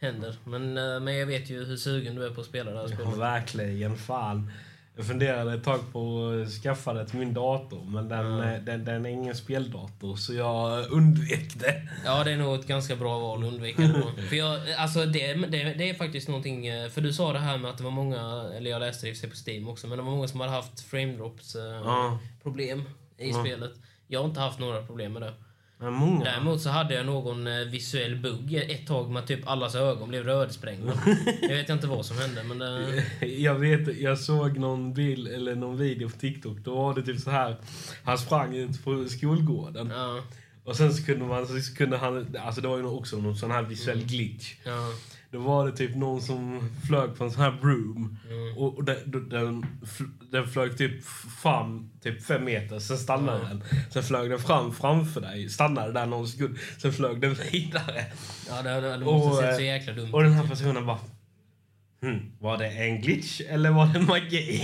händer. 0.00 0.36
Men, 0.44 0.78
eh, 0.78 1.00
men 1.00 1.16
jag 1.16 1.26
vet 1.26 1.50
ju 1.50 1.64
hur 1.64 1.76
sugen 1.76 2.14
du 2.14 2.26
är 2.26 2.30
på 2.30 2.40
att 2.40 2.46
spela 2.46 2.70
det 2.70 2.76
här 2.76 2.88
Ja, 2.90 2.94
spelet. 2.96 3.16
verkligen. 3.16 3.96
Fan. 3.96 4.52
Jag 4.96 5.06
funderade 5.06 5.54
ett 5.54 5.64
tag 5.64 5.80
på 5.92 6.30
att 6.46 6.50
skaffa 6.50 6.92
det 6.92 7.06
till 7.06 7.18
min 7.18 7.34
dator, 7.34 7.84
men 7.84 8.08
den, 8.08 8.26
Ja. 8.26 8.44
eh, 8.52 8.62
den, 8.62 8.84
den 8.84 9.06
är 9.06 9.10
ingen 9.10 9.34
speldator, 9.36 10.16
så 10.16 10.34
jag 10.34 10.90
undvek 10.92 11.60
det. 11.60 11.88
Ja, 12.04 12.24
det 12.24 12.32
är 12.32 12.36
nog 12.36 12.54
ett 12.60 12.66
ganska 12.66 12.96
bra 12.96 13.18
val 13.18 13.44
att 13.44 13.52
undvika 13.52 13.82
det. 13.82 14.22
För 14.28 14.36
jag, 14.36 14.70
alltså 14.72 15.04
det, 15.06 15.34
det, 15.34 15.74
det 15.74 15.90
är 15.90 15.94
faktiskt 15.94 16.28
någonting, 16.28 16.66
eh, 16.66 16.88
för 16.88 17.00
du 17.00 17.12
sa 17.12 17.32
det 17.32 17.38
här 17.38 17.58
med 17.58 17.70
att 17.70 17.78
det 17.78 17.84
var 17.84 17.90
många, 17.90 18.50
eller 18.56 18.70
jag 18.70 18.80
läste 18.80 19.06
det 19.06 19.28
på 19.28 19.34
Steam 19.50 19.68
också, 19.68 19.86
men 19.86 19.98
det 19.98 20.04
var 20.04 20.10
många 20.10 20.28
som 20.28 20.40
hade 20.40 20.52
haft 20.52 20.80
frame 20.80 21.12
drops 21.16 21.56
Ja. 21.84 22.18
problem 22.42 22.82
i 23.18 23.30
Ja. 23.30 23.40
spelet. 23.44 23.72
Jag 24.06 24.20
har 24.20 24.28
inte 24.28 24.40
haft 24.40 24.58
några 24.58 24.82
problem 24.82 25.12
med 25.12 25.22
det. 25.22 25.32
Många. 25.80 26.24
Däremot 26.24 26.60
så 26.60 26.70
hade 26.70 26.94
jag 26.94 27.06
någon 27.06 27.46
eh, 27.46 27.58
visuell 27.66 28.16
bugg 28.16 28.54
ett 28.54 28.86
tag 28.86 29.10
med 29.10 29.26
typ 29.26 29.48
allas 29.48 29.74
ögon 29.74 30.08
blev 30.08 30.24
rödsprängda. 30.24 30.92
jag 31.42 31.48
vet 31.48 31.68
inte 31.68 31.86
vad 31.86 32.06
som 32.06 32.18
hände, 32.18 32.42
men 32.42 32.58
det... 32.58 33.04
Jag 33.26 33.54
vet, 33.54 34.00
jag 34.00 34.18
såg 34.18 34.58
någon 34.58 34.94
bild 34.94 35.28
eller 35.28 35.54
någon 35.54 35.76
video 35.76 36.08
på 36.08 36.16
TikTok. 36.16 36.58
Då 36.58 36.74
var 36.74 36.94
det 36.94 37.02
typ 37.02 37.20
så 37.20 37.30
här. 37.30 37.56
Han 38.04 38.18
sprang 38.18 38.56
ut 38.56 38.84
på 38.84 39.04
skolgården. 39.08 39.92
Ja, 39.94 40.22
Och 40.64 40.76
sen 40.76 40.94
så 40.94 41.04
kunde 41.04 41.24
man, 41.24 41.46
så 41.46 41.74
kunde 41.76 41.96
han, 41.96 42.36
alltså 42.44 42.60
det 42.60 42.68
var 42.68 42.76
ju 42.78 42.84
också 42.84 43.16
någon 43.16 43.36
sån 43.36 43.50
här 43.50 43.62
visuell 43.62 44.04
glitch. 44.04 44.54
ja, 44.64 44.92
Då 45.30 45.38
var 45.38 45.66
det 45.66 45.76
typ 45.76 45.96
någon 45.96 46.22
som 46.22 46.70
flög 46.86 47.16
på 47.16 47.24
en 47.24 47.30
sån 47.30 47.42
här 47.42 47.58
broom. 47.60 48.18
Mm. 48.30 48.56
Och 48.58 48.76
och 48.78 48.84
den, 48.84 49.28
den, 49.28 49.66
den 50.32 50.48
flög 50.48 50.78
typ 50.78 51.04
fram 51.42 51.90
typ 52.02 52.24
fem 52.24 52.44
meter, 52.44 52.78
sen 52.78 52.98
stannade 52.98 53.44
den. 53.48 53.62
Sen 53.90 54.02
flög 54.02 54.30
den 54.30 54.38
fram 54.38 54.74
framför 54.74 55.20
dig, 55.20 55.48
stannade 55.48 55.92
där 55.92 56.06
någon 56.06 56.28
sekund, 56.28 56.58
sen 56.78 56.92
flög 56.92 57.20
den 57.20 57.36
vidare. 57.52 58.04
ja 58.48 58.62
det, 58.62 58.80
det, 58.80 58.96
det 58.96 59.04
Och, 59.04 59.18
måste 59.18 59.42
sett 59.46 59.54
så 59.56 59.60
eh, 59.60 59.66
jäkla 59.66 59.92
dumt 59.92 60.14
Och 60.14 60.22
den 60.22 60.32
här 60.32 60.46
personen 60.48 60.86
bara... 60.86 60.98
Hmm, 62.02 62.32
var 62.40 62.58
det 62.58 62.68
en 62.68 63.00
glitch 63.00 63.40
eller 63.48 63.70
var 63.70 63.86
det 63.86 64.00
magi? 64.00 64.62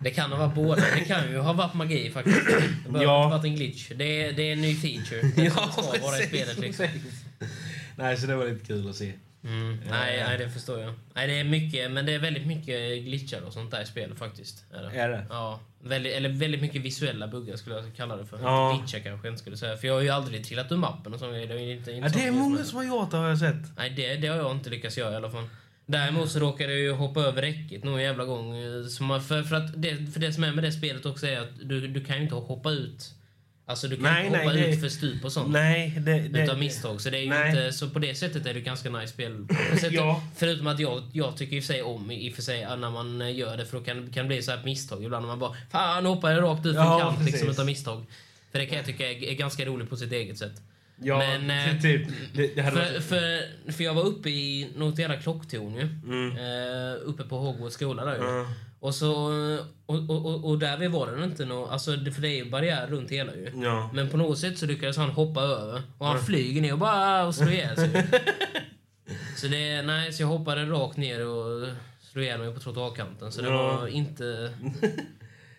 Det 0.00 0.10
kan 0.10 0.32
ha 0.32 0.38
varit 0.38 0.54
båda. 0.54 0.82
Det 0.98 1.04
kan 1.04 1.30
ju 1.30 1.38
ha 1.38 1.52
varit 1.52 1.74
magi 1.74 2.10
faktiskt. 2.10 2.46
Det 2.46 2.92
behöver 2.92 3.12
Ja. 3.12 3.24
inte 3.24 3.36
varit 3.36 3.44
en 3.44 3.54
glitch. 3.56 3.88
Det 3.96 4.22
är, 4.24 4.32
det 4.32 4.42
är 4.42 4.52
en 4.52 4.60
ny 4.60 4.74
feature. 4.74 5.22
Det 5.36 5.50
som 5.50 5.72
ska 5.72 6.02
vara 6.02 6.18
i 6.18 6.26
spelet 6.26 6.58
liksom. 6.58 6.86
Nej, 7.96 8.16
så 8.16 8.26
det 8.26 8.36
var 8.36 8.46
lite 8.46 8.64
kul 8.66 8.88
att 8.90 8.96
se. 8.96 9.12
Mm. 9.44 9.78
Nej, 9.90 10.24
nej, 10.26 10.38
det 10.38 10.50
förstår 10.50 10.80
jag. 10.80 10.94
Nej, 11.14 11.26
det 11.26 11.40
är 11.40 11.44
mycket, 11.44 11.90
men 11.90 12.06
det 12.06 12.12
är 12.14 12.18
väldigt 12.18 12.46
mycket 12.46 13.04
glitchar 13.04 13.40
och 13.40 13.52
sånt 13.52 13.70
där 13.70 13.82
i 13.82 13.86
spelet 13.86 14.18
faktiskt. 14.18 14.64
Är 14.72 14.82
det. 14.82 15.00
Är 15.00 15.08
det? 15.08 15.26
Ja, 15.30 15.60
väldigt, 15.82 16.12
eller 16.14 16.28
väldigt 16.28 16.60
mycket 16.60 16.82
visuella 16.82 17.28
buggar 17.28 17.56
skulle 17.56 17.76
jag 17.76 17.96
kalla 17.96 18.16
det 18.16 18.26
för. 18.26 18.38
Ja. 18.42 18.78
Glitchar 18.78 18.98
kanske 19.00 19.26
jag 19.28 19.32
inte 19.32 19.40
skulle 19.42 19.56
säga. 19.56 19.76
För 19.76 19.86
jag 19.86 19.94
har 19.94 20.00
ju 20.00 20.08
aldrig 20.08 20.44
trillat 20.44 20.72
ur 20.72 20.76
mappen 20.76 21.12
och 21.14 21.18
sånt. 21.18 21.32
Det 21.32 21.38
är 21.42 21.58
inte, 21.58 21.92
inte 21.92 22.08
Ja, 22.08 22.14
det 22.22 22.26
är 22.28 22.32
många 22.32 22.64
som 22.64 22.76
har 22.76 22.84
gjort 22.84 23.10
det 23.10 23.16
har 23.16 23.28
jag 23.28 23.38
sett. 23.38 23.76
Nej, 23.76 23.90
det, 23.90 24.14
det 24.16 24.28
har 24.28 24.36
jag 24.36 24.52
inte 24.52 24.70
lyckats 24.70 24.98
göra 24.98 25.12
i 25.12 25.16
alla 25.16 25.30
fall. 25.30 25.48
Däremot 25.86 26.30
så 26.30 26.38
råkade 26.38 26.72
jag 26.72 26.80
ju 26.80 26.92
hoppa 26.92 27.20
över 27.20 27.42
räcket 27.42 27.84
någon 27.84 28.02
jävla 28.02 28.24
gång. 28.24 28.56
eh, 28.56 28.86
Som 28.86 29.20
för, 29.22 29.42
för, 29.42 29.56
att 29.56 29.82
det, 29.82 30.12
för 30.12 30.20
det 30.20 30.32
som 30.32 30.44
är 30.44 30.52
med 30.52 30.64
det 30.64 30.72
spelet 30.72 31.06
också 31.06 31.26
är 31.26 31.40
att 31.40 31.48
du, 31.62 31.88
du 31.88 32.04
kan 32.04 32.16
ju 32.16 32.22
inte 32.22 32.34
hoppa 32.34 32.70
ut. 32.70 33.14
Alltså 33.68 33.88
du 33.88 33.96
kan 33.96 34.02
Nej, 34.04 34.26
inte 34.26 34.38
hoppa 34.38 34.52
nej, 34.52 34.62
det- 34.62 34.68
ut 34.68 34.80
för 34.80 34.88
stup 34.88 35.24
och 35.24 35.32
sånt. 35.32 35.52
Nej, 35.52 35.94
det... 36.00 36.18
det 36.20 36.42
Utav 36.42 36.58
misstag. 36.58 37.00
Så, 37.00 37.10
det 37.10 37.18
är 37.18 37.22
ju 37.22 37.28
Nej. 37.28 37.50
inte, 37.50 37.72
så 37.72 37.90
på 37.90 37.98
det 37.98 38.14
sättet 38.14 38.46
är 38.46 38.54
det 38.54 38.60
ganska 38.60 38.90
nice 38.90 39.12
spel. 39.12 39.46
Ja. 39.90 40.22
Förutom 40.36 40.66
att 40.66 40.78
jag, 40.80 41.02
jag 41.12 41.36
tycker 41.36 41.56
i 41.56 41.60
och 41.60 41.64
för 41.64 41.72
sig 41.72 41.82
om 41.82 42.10
i 42.10 42.30
och 42.30 42.34
för 42.34 42.42
sig 42.42 42.60
när 42.60 42.90
man 42.90 43.34
gör 43.36 43.56
det 43.56 43.66
för 43.66 43.78
då 43.78 43.84
kan, 43.84 44.10
kan 44.12 44.24
det 44.24 44.28
bli 44.28 44.42
så 44.42 44.50
här 44.50 44.64
misstag 44.64 45.04
ibland. 45.04 45.22
När 45.22 45.28
man 45.28 45.38
bara 45.38 45.56
Fan 45.70 46.06
hoppade 46.06 46.34
jag 46.34 46.42
rakt 46.44 46.66
ut 46.66 46.74
Ja, 46.74 46.98
kant 47.00 47.26
liksom 47.26 47.48
utav 47.48 47.66
misstag. 47.66 48.04
För 48.52 48.58
det 48.58 48.66
kan 48.66 48.76
jag 48.76 48.86
tycka 48.86 49.10
är, 49.10 49.24
är 49.24 49.34
ganska 49.34 49.64
roligt 49.64 49.90
på 49.90 49.96
sitt 49.96 50.12
eget 50.12 50.38
sätt. 50.38 50.62
Ja, 51.02 51.18
Men, 51.18 51.50
eh, 51.50 51.80
typ. 51.82 52.08
Det, 52.32 52.54
det 52.56 52.62
För, 52.62 53.00
för, 53.00 53.42
för 53.72 53.84
jag 53.84 53.94
var 53.94 54.02
uppe 54.02 54.30
i 54.30 54.68
något 54.76 54.98
jävla 54.98 55.16
klocktorn 55.16 55.74
ju. 55.74 55.82
Mm. 55.82 56.30
Eh, 56.36 56.96
uppe 57.04 57.22
på 57.24 57.38
Hogwarts 57.38 57.74
skola 57.74 58.04
där 58.04 58.16
ju. 58.16 58.22
Ja. 58.24 58.46
Och, 58.80 58.94
så, 58.94 59.12
och, 59.86 59.94
och, 60.10 60.26
och, 60.26 60.44
och 60.50 60.58
där 60.58 60.76
vid 60.76 60.90
var 60.90 61.06
det 61.16 61.24
inte 61.24 61.44
något, 61.44 61.70
alltså 61.70 61.96
det- 61.96 62.12
för 62.12 62.22
det 62.22 62.28
är 62.28 62.36
ju 62.44 62.50
barriär 62.50 62.86
runt 62.86 63.10
hela 63.10 63.34
ju. 63.34 63.52
Ja. 63.62 63.90
Men 63.92 64.08
på 64.10 64.16
något 64.16 64.38
sätt 64.38 64.58
så 64.58 64.66
lyckades 64.66 64.96
han 64.96 65.10
hoppa 65.10 65.40
över. 65.42 65.82
Och 65.98 66.06
han 66.06 66.20
flyger 66.24 66.62
ner 66.62 66.72
och 66.72 66.78
bara 66.78 67.26
och 67.26 67.34
slår 67.34 67.52
ihjäl 67.52 67.76
sig. 67.76 67.90
så 69.36 69.46
det, 69.46 69.82
nej, 69.82 70.12
så 70.12 70.22
jag 70.22 70.26
hoppade 70.28 70.64
rakt 70.66 70.96
ner 70.96 71.26
och 71.26 71.68
slog 72.00 72.24
ihjäl 72.24 72.40
mig 72.40 72.54
på 72.54 72.60
trottoarkanten. 72.60 73.32
Så 73.32 73.42
det 73.42 73.48
Ja. 73.48 73.76
var 73.76 73.86
inte... 73.86 74.52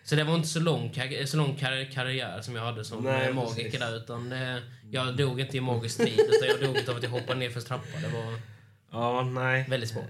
Så 0.04 0.16
det 0.16 0.24
var 0.24 0.34
inte 0.34 0.48
så 0.48 0.60
lång, 0.60 0.90
kar- 0.90 1.26
så 1.26 1.36
lång 1.36 1.56
kar- 1.56 1.92
karriär 1.92 2.40
som 2.42 2.56
jag 2.56 2.62
hade 2.62 2.84
som 2.84 3.04
Nej, 3.04 3.32
magiker 3.32 3.62
precis. 3.64 3.80
där. 3.80 3.96
Utan 3.96 4.28
det, 4.30 4.62
jag 4.90 5.16
dog 5.16 5.40
inte 5.40 5.56
i 5.56 5.60
magisk 5.60 5.96
tid, 5.96 6.18
utan 6.18 6.48
jag 6.48 6.60
dog 6.60 6.88
av 6.90 6.96
att 6.96 7.02
jag 7.02 7.10
hoppade 7.10 7.38
ner 7.38 7.50
för 7.50 7.60
trappa. 7.60 7.98
Det 8.02 8.08
var 8.08 8.34
Ja, 8.92 9.22
nej. 9.22 9.66
väldigt 9.68 9.90
smart. 9.90 10.04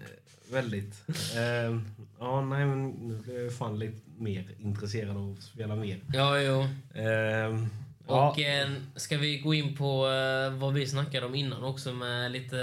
Väldigt. 0.51 1.03
Ehm, 1.37 1.85
ja, 2.19 2.41
nej, 2.41 2.67
men 2.67 2.89
nu 2.91 3.17
blir 3.17 3.45
jag 3.45 3.53
fan 3.55 3.79
lite 3.79 4.01
mer 4.19 4.45
intresserad 4.59 5.17
av 5.17 5.35
att 5.39 5.43
spela 5.43 5.77
mer. 5.77 6.01
Ja, 6.13 6.41
jo. 6.41 6.67
Ehm, 6.95 7.67
ja. 8.09 8.31
Och 8.31 8.41
eh, 8.41 8.69
ska 8.97 9.19
vi 9.19 9.39
gå 9.39 9.55
in 9.55 9.77
på 9.77 10.07
eh, 10.09 10.59
vad 10.59 10.73
vi 10.75 10.87
snackade 10.87 11.27
om 11.27 11.35
innan 11.35 11.65
också 11.65 11.93
med 11.93 12.33
lite... 12.33 12.57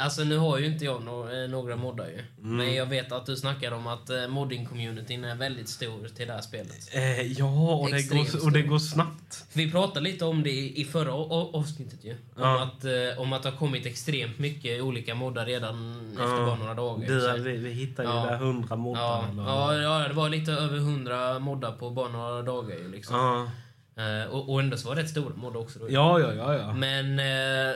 Alltså 0.00 0.24
nu 0.24 0.36
har 0.36 0.58
ju 0.58 0.66
inte 0.66 0.84
jag 0.84 1.02
no 1.02 1.42
eh, 1.42 1.48
några 1.50 1.76
moddar 1.76 2.06
ju. 2.06 2.18
Mm. 2.42 2.56
Men 2.56 2.74
jag 2.74 2.86
vet 2.86 3.12
att 3.12 3.26
du 3.26 3.36
snackade 3.36 3.76
om 3.76 3.86
att 3.86 4.10
eh, 4.10 4.16
modding-communityn 4.16 5.24
är 5.24 5.34
väldigt 5.34 5.68
stor 5.68 6.08
till 6.16 6.26
det 6.26 6.32
här 6.32 6.40
spelet. 6.40 6.94
Eh, 6.94 7.22
ja, 7.22 7.74
och 7.74 7.90
det, 7.90 8.02
går, 8.02 8.44
och 8.44 8.52
det 8.52 8.62
går 8.62 8.78
snabbt. 8.78 9.44
Vi 9.52 9.70
pratade 9.70 10.00
lite 10.00 10.24
om 10.24 10.42
det 10.42 10.50
i, 10.50 10.80
i 10.80 10.84
förra 10.84 11.12
avsnittet 11.58 12.04
ju. 12.04 12.10
Om, 12.12 12.16
Ja. 12.36 12.62
att, 12.62 12.84
eh, 12.84 13.20
om 13.20 13.32
att 13.32 13.42
det 13.42 13.48
har 13.50 13.56
kommit 13.56 13.86
extremt 13.86 14.38
mycket 14.38 14.82
olika 14.82 15.14
moddar 15.14 15.46
redan 15.46 16.08
efter 16.12 16.24
Ja. 16.24 16.46
bara 16.46 16.56
några 16.56 16.74
dagar. 16.74 17.20
Så- 17.36 17.42
vi, 17.42 17.56
vi 17.56 17.70
hittade 17.72 18.08
ju 18.08 18.14
Ja. 18.14 18.24
där 18.26 18.36
hundra 18.36 18.76
moddar. 18.76 19.24
ja, 19.36 19.74
ja, 19.74 20.00
ja, 20.02 20.08
det 20.08 20.14
var 20.14 20.28
lite 20.28 20.52
över 20.52 20.78
hundra 20.78 21.38
moddar 21.38 21.72
på 21.72 21.90
bara 21.90 22.08
några 22.08 22.42
dagar 22.42 22.76
ju 22.76 22.88
liksom. 22.90 23.48
Eh, 23.96 24.30
och, 24.30 24.52
och 24.52 24.60
ändå 24.60 24.76
så 24.76 24.88
var 24.88 24.96
det 24.96 25.02
rätt 25.02 25.10
stora 25.10 25.34
moddar 25.36 25.60
också 25.60 25.78
då. 25.78 25.86
Ja, 25.90 26.20
ja, 26.20 26.34
ja. 26.34 26.54
ja. 26.54 26.72
Men, 26.72 27.18
eh, 27.18 27.74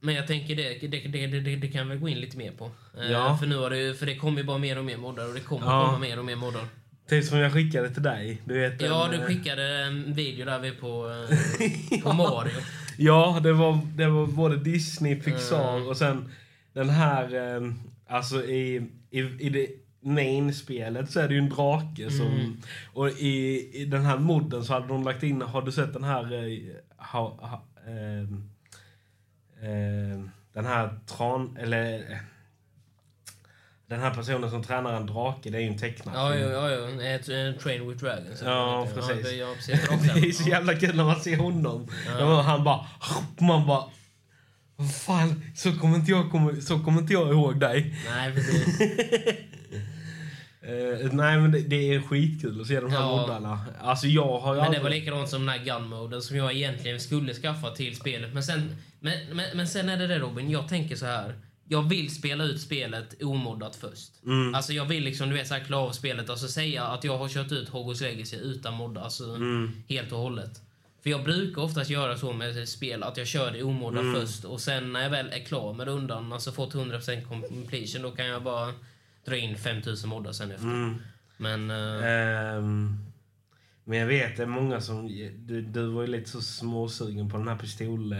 men 0.00 0.14
jag 0.14 0.26
tänker 0.26 0.56
det, 0.56 0.88
det, 0.88 1.28
det, 1.40 1.56
det, 1.56 1.68
kan 1.68 1.88
vi 1.88 1.96
gå 1.96 2.08
in 2.08 2.20
lite 2.20 2.36
mer 2.36 2.52
på. 2.52 2.70
Eh, 2.98 3.10
Ja. 3.12 3.36
För 3.40 3.46
nu 3.46 3.56
har 3.56 3.70
det, 3.70 3.98
för 3.98 4.06
det 4.06 4.16
kommer 4.16 4.38
ju 4.38 4.44
bara 4.44 4.58
mer 4.58 4.78
och 4.78 4.84
mer 4.84 4.96
moddar 4.96 5.28
och 5.28 5.34
det 5.34 5.40
kommer 5.40 5.66
Ja. 5.66 5.86
komma 5.86 5.98
mer 5.98 6.18
och 6.18 6.24
mer 6.24 6.36
moddar. 6.36 6.62
Typ 7.08 7.24
som 7.24 7.38
jag 7.38 7.52
skickade 7.52 7.90
till 7.90 8.02
dig. 8.02 8.42
Du 8.44 8.58
vet, 8.60 8.80
Ja, 8.82 9.04
en, 9.12 9.20
du 9.20 9.26
skickade 9.26 9.62
en 9.84 10.14
video 10.14 10.46
där 10.46 10.58
vi 10.58 10.70
på, 10.70 11.24
på 12.02 12.12
Mario. 12.12 12.52
Ja, 12.98 13.40
det 13.42 13.52
var, 13.52 13.78
det 13.96 14.06
var 14.08 14.26
både 14.26 14.56
Disney, 14.56 15.20
Pixar 15.20 15.76
Mm. 15.76 15.88
och 15.88 15.96
sen 15.96 16.32
den 16.72 16.88
här... 16.90 17.28
Alltså 18.08 18.44
i, 18.44 18.76
i, 19.10 19.18
i 19.20 19.48
det 19.48 19.66
main-spelet 20.02 21.10
så 21.10 21.20
är 21.20 21.28
det 21.28 21.34
ju 21.34 21.40
en 21.40 21.48
drake 21.48 22.10
som... 22.10 22.26
Mm. 22.26 22.56
Och 22.92 23.08
i, 23.08 23.70
i 23.72 23.84
den 23.84 24.04
här 24.04 24.18
modden 24.18 24.64
så 24.64 24.72
hade 24.72 24.86
de 24.88 25.02
lagt 25.02 25.22
in... 25.22 25.42
Har 25.42 25.62
du 25.62 25.72
sett 25.72 25.92
den 25.92 26.04
här... 26.04 26.32
Eh, 26.32 26.58
ha, 26.96 27.38
ha, 27.40 27.64
ehm, 27.86 28.50
den 30.52 30.64
här 30.66 30.98
tran... 31.06 31.56
Eller... 31.60 31.94
eh, 32.12 32.16
Den 33.86 34.00
här 34.00 34.14
personen 34.14 34.50
som 34.50 34.62
tränar 34.62 34.94
en 34.94 35.06
drake, 35.06 35.50
det 35.50 35.58
är 35.58 35.62
ju 35.62 35.68
en 35.68 35.78
tecknad 35.78 36.14
Ja, 36.14 36.34
ja, 36.36 36.70
ja, 36.70 36.88
en 37.34 37.58
Train 37.58 37.88
with 37.88 38.04
Dragons. 38.04 38.42
Ja, 38.44 38.88
precis. 38.94 39.32
Ja, 39.32 39.54
precis. 39.56 39.88
Det 40.14 40.28
är 40.28 40.32
så 40.32 40.48
jävla 40.48 40.74
kul 40.74 40.96
när 40.96 41.04
man 41.04 41.20
ser 41.20 41.36
honom. 41.36 41.88
Ja. 42.18 42.42
Han 42.42 42.64
bara... 42.64 42.86
Man 43.38 43.66
bara... 43.66 43.84
Fan, 45.06 45.42
så 45.54 45.72
kommer 45.72 45.96
inte 45.96 46.10
jag, 46.10 46.30
kommer, 46.30 46.60
så 46.60 46.78
kommer 46.80 47.00
inte 47.00 47.12
jag 47.12 47.28
ihåg 47.28 47.60
dig. 47.60 47.94
Nej, 48.10 48.32
precis. 48.34 48.78
Eh, 50.62 51.12
nej, 51.12 51.38
men 51.40 51.52
det, 51.52 51.58
det 51.60 51.94
är 51.94 52.00
skitkul 52.02 52.60
att 52.60 52.66
se 52.66 52.80
de 52.80 52.90
här 52.90 53.00
Ja. 53.00 53.16
moddarna. 53.16 53.60
Alltså 53.80 54.06
jag 54.06 54.38
har 54.38 54.48
Men 54.54 54.56
det 54.60 54.64
aldrig... 54.66 54.82
var 54.82 54.90
likadant 54.90 55.28
som 55.28 55.46
den 55.46 55.48
här 55.58 55.64
gun-moden 55.64 56.20
som 56.22 56.36
jag 56.36 56.52
egentligen 56.52 57.00
skulle 57.00 57.34
skaffa 57.34 57.70
till 57.70 57.96
spelet. 57.96 58.34
Men 58.34 58.42
sen, 58.42 58.76
men, 59.00 59.14
men, 59.32 59.56
men 59.56 59.68
sen 59.68 59.88
är 59.88 59.96
det 59.96 60.06
det 60.06 60.18
Robin, 60.18 60.50
jag 60.50 60.68
tänker 60.68 60.96
så 60.96 61.06
här. 61.06 61.34
Jag 61.68 61.88
vill 61.88 62.14
spela 62.14 62.44
ut 62.44 62.60
spelet 62.60 63.22
omoddat 63.22 63.76
först. 63.76 64.10
Mm. 64.24 64.54
Alltså 64.54 64.72
jag 64.72 64.84
vill 64.84 65.04
liksom, 65.04 65.28
du 65.28 65.34
vet, 65.34 65.48
så 65.48 65.54
här, 65.54 65.64
klara 65.64 65.80
av 65.80 65.92
spelet 65.92 66.28
och 66.28 66.38
så 66.38 66.48
säga 66.48 66.84
att 66.84 67.04
jag 67.04 67.18
har 67.18 67.28
kört 67.28 67.52
ut 67.52 67.68
Hogwarts 67.68 68.00
Legacy 68.00 68.36
utan 68.36 68.74
modda, 68.74 69.00
alltså 69.00 69.24
Mm. 69.24 69.72
helt 69.88 70.12
och 70.12 70.18
hållet. 70.18 70.60
För 71.02 71.10
jag 71.10 71.24
brukar 71.24 71.62
oftast 71.62 71.90
göra 71.90 72.16
så 72.18 72.32
med 72.32 72.68
spel, 72.68 73.02
att 73.02 73.16
jag 73.16 73.26
kör 73.26 73.50
det 73.50 73.62
omoddat 73.62 74.00
Mm. 74.02 74.20
först 74.20 74.44
och 74.44 74.60
sen 74.60 74.92
när 74.92 75.02
jag 75.02 75.10
väl 75.10 75.26
är 75.32 75.44
klar 75.44 75.72
med 75.74 75.86
rundan, 75.86 76.32
alltså 76.32 76.52
fått 76.52 76.74
100% 76.74 77.24
completion, 77.28 78.02
då 78.02 78.10
kan 78.10 78.26
jag 78.26 78.42
bara 78.42 78.72
dra 79.24 79.36
in 79.36 79.56
5000 79.56 80.10
moddar 80.10 80.32
sen 80.32 80.50
efter. 80.50 80.66
Mm. 80.66 80.94
Men... 81.36 81.70
eh, 81.70 82.56
Ehm, 82.56 82.98
men 83.84 83.98
jag 83.98 84.06
vet, 84.06 84.36
det 84.36 84.42
är 84.42 84.46
många 84.46 84.80
som... 84.80 85.08
Du, 85.46 85.62
du 85.62 85.86
var 85.86 86.02
ju 86.02 86.08
lite 86.08 86.30
så 86.30 86.40
småsugen 86.42 87.30
på 87.30 87.36
den 87.38 87.48
här 87.48 87.56
pistol... 87.56 88.12
eh, 88.12 88.18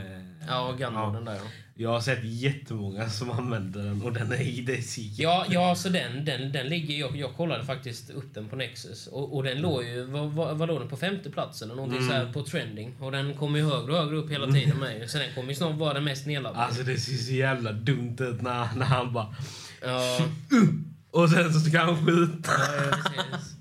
ja, 0.48 0.74
gun-moden 0.78 1.24
där 1.24 1.34
ja. 1.34 1.40
Jag 1.74 1.90
har 1.90 2.00
sett 2.00 2.24
jättemånga 2.24 3.08
som 3.08 3.30
använder 3.30 3.84
den 3.84 4.02
och 4.02 4.12
den 4.12 4.32
är... 4.32 4.62
Det 4.66 4.76
är 4.78 4.82
så 4.82 5.00
Ja, 5.22 5.46
ja 5.48 5.74
så 5.74 5.88
den, 5.88 6.24
den, 6.24 6.52
den 6.52 6.66
ligger... 6.68 6.94
Jag, 6.94 7.16
jag 7.16 7.34
kollade 7.34 7.64
faktiskt 7.64 8.10
upp 8.10 8.34
den 8.34 8.48
på 8.48 8.56
Nexus. 8.56 9.06
Och, 9.06 9.36
och 9.36 9.42
den 9.42 9.60
låg 9.60 9.84
ju... 9.84 10.04
Vad, 10.04 10.30
vad, 10.32 10.58
vad 10.58 10.68
låg 10.68 10.80
den? 10.80 10.88
På 10.88 10.96
femte 10.96 11.30
plats 11.30 11.62
eller 11.62 11.74
någonting 11.74 12.08
så 12.08 12.12
här 12.12 12.32
på 12.32 12.42
trending. 12.42 12.94
Och 13.00 13.12
den 13.12 13.34
kommer 13.34 13.58
ju 13.58 13.64
högre 13.64 13.92
och 13.92 13.98
högre 13.98 14.16
upp 14.16 14.30
hela 14.30 14.46
tiden 14.46 14.78
med. 14.78 15.10
Så 15.10 15.18
den 15.18 15.34
kommer 15.34 15.48
ju 15.48 15.54
snart 15.54 15.76
vara 15.76 15.94
den 15.94 16.04
mest 16.04 16.26
nedladdade. 16.26 16.64
Alltså 16.64 16.82
det 16.82 16.96
ser 16.96 17.16
så 17.16 17.32
jävla 17.32 17.72
dumt 17.72 18.16
ut 18.20 18.42
när, 18.42 18.76
när 18.76 18.86
han 18.86 19.12
bara... 19.12 19.34
Ja, 19.82 20.20
Och 21.12 21.30
sen 21.30 21.52
så 21.52 21.60
ska 21.60 21.78
han 21.78 22.06
skjuta. 22.06 22.52
ja, 22.52 22.96
precis. 23.04 23.56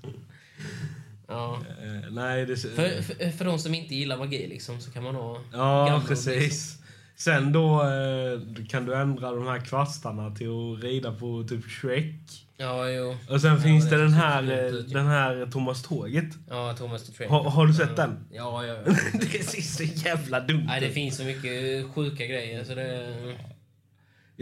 Ja. 1.28 1.60
Eh, 1.82 2.10
nej, 2.10 2.46
det. 2.46 2.56
För, 2.56 3.02
för, 3.02 3.30
för 3.30 3.44
de 3.44 3.58
som 3.58 3.74
inte 3.74 3.94
gillar 3.94 4.18
magi 4.18 4.46
liksom 4.46 4.80
så 4.80 4.90
kan 4.90 5.02
man 5.02 5.14
ha... 5.14 5.38
Ja, 5.52 6.02
precis. 6.08 6.78
Sen 7.16 7.52
då 7.52 7.82
eh, 7.82 8.66
kan 8.68 8.86
du 8.86 8.94
ändra 8.94 9.30
de 9.30 9.46
här 9.46 9.58
kvastarna 9.58 10.34
till 10.34 10.48
att 10.48 10.84
rida 10.84 11.12
på 11.12 11.44
typ 11.48 11.70
Shrek. 11.70 12.46
Ja, 12.56 12.88
jo. 12.90 13.16
Och 13.28 13.40
sen 13.40 13.54
Ja, 13.54 13.60
finns 13.60 13.90
det 13.90 13.96
det 13.96 14.02
den 14.02 14.12
här, 14.12 14.42
eh, 14.42 14.66
ut, 14.66 14.92
den 14.92 15.06
här 15.06 15.46
Thomas 15.46 15.82
Tåget. 15.82 16.34
Ja, 16.48 16.74
Thomas 16.78 17.06
the 17.06 17.12
Train. 17.12 17.30
Har, 17.30 17.50
har 17.50 17.66
du 17.66 17.74
sett 17.74 17.90
ja. 17.96 18.06
den? 18.06 18.24
Ja, 18.30 18.66
ja, 18.66 18.74
ja. 18.74 18.92
det 19.12 19.44
ser 19.44 19.62
så 19.62 19.82
jävla 19.82 20.40
dumt 20.40 20.64
Nej, 20.66 20.80
det 20.80 20.90
finns 20.90 21.16
så 21.16 21.24
mycket 21.24 21.86
sjuka 21.94 22.26
grejer 22.26 22.64
så 22.64 22.74
det... 22.74 23.14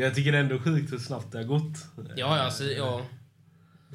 Jag 0.01 0.15
tycker 0.15 0.33
det 0.33 0.39
är 0.39 0.43
ändå 0.43 0.59
sjukt 0.59 0.93
hur 0.93 0.99
snabbt 0.99 1.33
det 1.33 1.39
har 1.39 1.45
gått. 1.45 1.87
Ja, 2.17 2.39
alltså, 2.39 2.65
ja. 2.65 3.03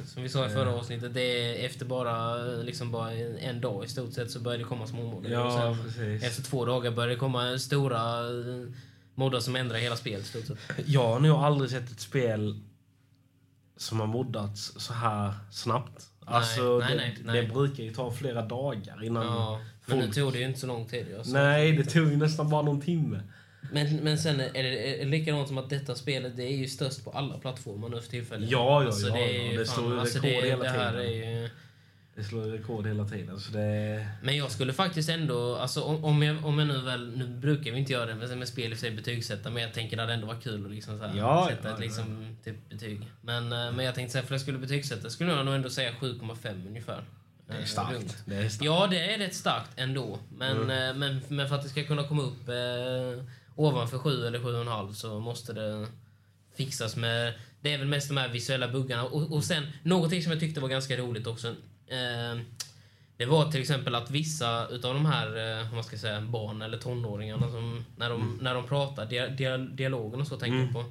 Som 0.05 0.24
vi 0.24 0.29
sa 0.29 0.45
i 0.45 0.50
förra 0.50 0.74
avsnittet, 0.74 1.13
det 1.13 1.21
är 1.21 1.65
efter 1.65 1.85
bara, 1.85 2.35
liksom 2.45 2.91
bara 2.91 3.12
en, 3.13 3.62
dag 3.62 3.85
i 3.85 3.88
stort 3.88 4.13
sett 4.13 4.31
så 4.31 4.39
börjar 4.39 4.57
det 4.57 4.63
komma 4.63 4.88
små 4.88 5.03
moddar. 5.03 5.29
Ja, 5.29 5.77
precis. 5.83 6.24
efter 6.24 6.43
två 6.43 6.65
dagar 6.65 6.91
börjar 6.91 7.09
det 7.09 7.15
komma 7.15 7.57
stora 7.57 8.19
eh, 8.19 8.67
moddar 9.15 9.39
som 9.39 9.55
ändrar 9.55 9.77
hela 9.77 9.95
spelet 9.95 10.25
stort 10.25 10.45
sett. 10.45 10.57
Jag 10.85 11.07
har 11.07 11.19
nog 11.19 11.38
aldrig 11.38 11.71
sett 11.71 11.91
ett 11.91 12.00
spel 12.00 12.59
som 13.77 14.00
har 14.00 14.07
moddats 14.07 14.74
så 14.77 14.93
här 14.93 15.33
snabbt. 15.51 16.09
Alltså, 16.25 16.79
nej, 16.79 16.89
det, 16.89 16.95
nej, 16.95 17.17
nej. 17.24 17.41
det 17.41 17.53
brukar 17.53 17.83
ju 17.83 17.93
ta 17.93 18.12
flera 18.12 18.41
dagar 18.41 19.03
innan 19.03 19.25
Ja, 19.25 19.62
men 19.85 19.97
nu 19.97 20.03
folk... 20.03 20.15
tog 20.15 20.33
det 20.33 20.39
ju 20.39 20.45
inte 20.45 20.59
så 20.59 20.67
lång 20.67 20.85
tid. 20.85 21.15
Alltså. 21.17 21.33
Nej, 21.33 21.71
det 21.71 21.83
tog 21.83 22.07
ju 22.09 22.17
nästan 22.17 22.50
bara 22.50 22.62
någon 22.62 22.81
timme. 22.81 23.21
Men, 23.72 23.95
men 23.95 24.17
sen 24.17 24.39
är 24.39 24.63
det, 24.63 24.93
är 25.01 25.05
det 25.05 25.12
likadant 25.12 25.48
som 25.48 25.57
att 25.57 25.69
detta 25.69 25.95
spelet 25.95 26.36
det 26.38 26.43
är 26.43 26.55
ju 26.57 26.67
störst 26.67 27.03
på 27.03 27.12
alla 27.12 27.38
plattformar 27.38 27.89
nu 27.89 28.01
för 28.01 28.10
tillfället. 28.10 28.50
Ja, 28.51 28.81
ja, 28.81 28.86
alltså, 28.86 29.07
ja, 29.07 29.13
det, 29.15 29.38
är 29.38 29.51
ja, 29.53 29.60
det 29.60 29.65
fan- 29.65 29.75
slår 29.75 29.93
ju 29.93 30.00
alltså, 30.00 30.19
rekord 30.19 30.43
det, 30.43 30.50
hela 30.50 30.63
tiden. 30.93 31.13
ju, 31.13 31.50
Det 32.15 32.24
slår 32.24 32.41
rekord 32.41 32.88
hela 32.88 33.05
tiden. 33.05 33.39
Så 33.39 33.51
det... 33.51 34.07
Men 34.24 34.38
jag 34.38 34.51
skulle 34.51 34.74
faktiskt 34.74 35.10
ändå, 35.10 35.55
alltså 35.55 35.81
om, 35.81 36.24
jag, 36.24 36.45
om 36.45 36.60
jag 36.60 36.67
nu 36.67 36.81
väl, 36.81 37.17
nu 37.17 37.27
brukar 37.27 37.72
vi 37.72 37.79
inte 37.79 37.93
göra 37.93 38.05
det 38.05 38.15
med, 38.15 38.38
med 38.38 38.48
spel 38.48 38.74
i 38.74 38.75
sig 38.75 38.91
betygsätta, 38.91 39.50
men 39.50 39.63
jag 39.63 39.74
tänker 39.74 39.98
att 39.98 40.07
det 40.07 40.13
ändå 40.13 40.27
var 40.27 40.41
kul 40.41 40.65
att 40.65 40.72
liksom 40.72 41.00
så 41.00 41.05
här, 41.05 41.17
Ja, 41.17 41.48
sätta 41.51 41.67
ja, 41.69 41.74
ett 41.74 41.79
liksom, 41.79 42.36
typ 42.43 42.69
betyg. 42.69 43.01
Men, 43.22 43.43
eh, 43.53 43.72
men 43.72 43.86
jag 43.86 43.95
tänkte 43.95 44.12
säga, 44.13 44.24
för 44.24 44.34
jag 44.34 44.41
skulle 44.41 44.57
betygsätta, 44.57 45.10
skulle 45.10 45.31
jag 45.31 45.45
nog 45.45 45.55
ändå 45.55 45.69
säga 45.69 45.91
7,5 45.91 46.67
ungefär. 46.67 47.03
Det 47.48 47.53
är 47.53 47.60
Eh, 47.60 47.65
starkt. 47.65 48.17
Det 48.25 48.36
är 48.36 48.50
starkt. 48.50 48.65
Ja, 48.65 48.88
det 48.91 49.13
är 49.13 49.17
rätt 49.17 49.36
starkt 49.36 49.69
ändå. 49.75 50.19
Men, 50.38 50.57
Mm. 50.62 50.69
eh, 50.89 50.95
men, 50.95 51.22
men 51.27 51.48
för 51.50 51.55
att 51.55 51.63
det 51.63 51.69
ska 51.69 51.84
kunna 51.84 52.07
komma 52.07 52.24
upp 52.24 52.50
eh, 52.50 53.24
ovanför 53.55 53.97
7 53.97 54.27
eller 54.27 54.39
7,5 54.39 54.93
så 54.93 55.19
måste 55.19 55.53
det 55.53 55.88
fixas 56.57 56.95
med... 56.95 57.33
Det 57.62 57.74
är 57.74 57.77
väl 57.77 57.88
mest 57.88 58.07
de 58.07 58.17
här 58.17 58.27
visuella 58.29 58.67
buggarna. 58.67 59.03
Och, 59.03 59.31
och 59.31 59.43
sen, 59.43 59.67
någonting 59.83 60.24
som 60.24 60.31
jag 60.31 60.39
tyckte 60.41 60.59
var 60.62 60.69
ganska 60.69 60.97
roligt 60.97 61.27
också. 61.27 61.47
Eh, 61.88 62.39
det 63.17 63.25
var 63.25 63.51
till 63.51 63.62
exempel 63.62 63.95
att 63.95 64.12
vissa 64.12 64.67
utav 64.67 64.93
de 64.93 65.05
här, 65.05 65.59
eh, 65.62 65.74
man 65.74 65.83
ska 65.83 65.97
säga, 65.97 66.21
barn 66.21 66.62
eller 66.62 66.77
tonåringarna 66.77 67.50
som, 67.51 67.85
när 67.97 68.09
de, 68.09 68.21
Mm. 68.21 68.38
när 68.41 68.53
de 68.55 68.67
pratar, 68.67 69.05
dia, 69.05 69.27
dia, 69.27 69.57
dialogen 69.57 70.21
och 70.21 70.27
så 70.27 70.38
tänker 70.38 70.57
jag 70.59 70.74
på. 70.74 70.85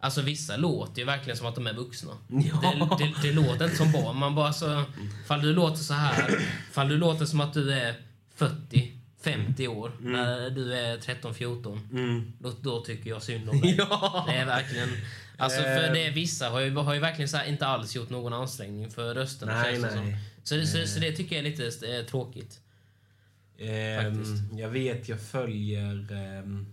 Alltså 0.00 0.22
vissa 0.22 0.56
låter 0.56 0.98
ju 0.98 1.04
verkligen 1.04 1.36
som 1.36 1.46
att 1.46 1.54
de 1.54 1.66
är 1.66 1.72
vuxna. 1.72 2.12
Ja. 2.28 2.96
Det, 2.98 3.04
det, 3.04 3.14
det 3.22 3.32
låter 3.32 3.64
inte 3.64 3.76
som 3.76 3.92
barn. 3.92 4.16
Man 4.16 4.34
bara 4.34 4.52
så, 4.52 4.84
fall 5.26 5.42
du 5.42 5.52
låter 5.52 5.76
så 5.82 5.94
här, 5.94 6.38
fall 6.72 6.88
du 6.88 6.98
låter 6.98 7.24
som 7.26 7.40
att 7.40 7.54
du 7.54 7.72
är 7.72 7.94
40, 8.34 8.95
50 9.30 9.68
år, 9.68 9.92
när 10.00 10.50
du 10.50 10.74
är 10.74 10.96
13-14, 10.98 11.78
Mm. 11.92 12.32
då, 12.38 12.52
då 12.62 12.80
tycker 12.84 13.10
jag 13.10 13.22
synd 13.22 13.48
om 13.50 13.60
dig. 13.60 13.74
Ja. 13.78 14.24
Det 14.28 14.34
är 14.34 14.46
verkligen... 14.46 14.88
Alltså 15.38 15.62
för 15.62 15.84
Eh. 15.88 15.92
det, 15.92 16.10
vissa 16.10 16.48
har 16.48 16.60
ju, 16.60 16.74
har 16.76 16.94
ju 16.94 17.00
verkligen 17.00 17.28
så 17.28 17.44
inte 17.44 17.66
alls 17.66 17.96
gjort 17.96 18.10
någon 18.10 18.32
ansträngning 18.32 18.90
för 18.90 19.14
rösten. 19.14 19.48
Nej, 19.48 19.78
det 19.78 19.90
som. 19.92 20.04
nej. 20.04 20.18
Så, 20.42 20.54
det, 20.54 20.66
så, 20.66 20.86
så 20.86 21.00
det 21.00 21.12
tycker 21.12 21.36
jag 21.36 21.46
är 21.46 21.50
lite 21.50 21.96
eh, 21.98 22.04
tråkigt. 22.04 22.60
Faktiskt. 24.02 24.42
jag 24.52 24.68
vet, 24.68 25.08
jag 25.08 25.20
följer... 25.20 26.12
ehm, 26.12 26.66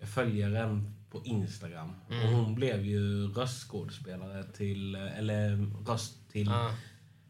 jag 0.00 0.08
följer 0.08 0.50
en 0.54 0.94
på 1.10 1.22
Instagram. 1.24 1.92
Mm. 2.10 2.22
Och 2.26 2.32
hon 2.32 2.54
blev 2.54 2.84
ju 2.86 3.26
röstskådespelare 3.32 4.44
till... 4.56 4.94
Eller 4.94 5.70
röst 5.86 6.14
till... 6.32 6.46
Ja. 6.46 6.74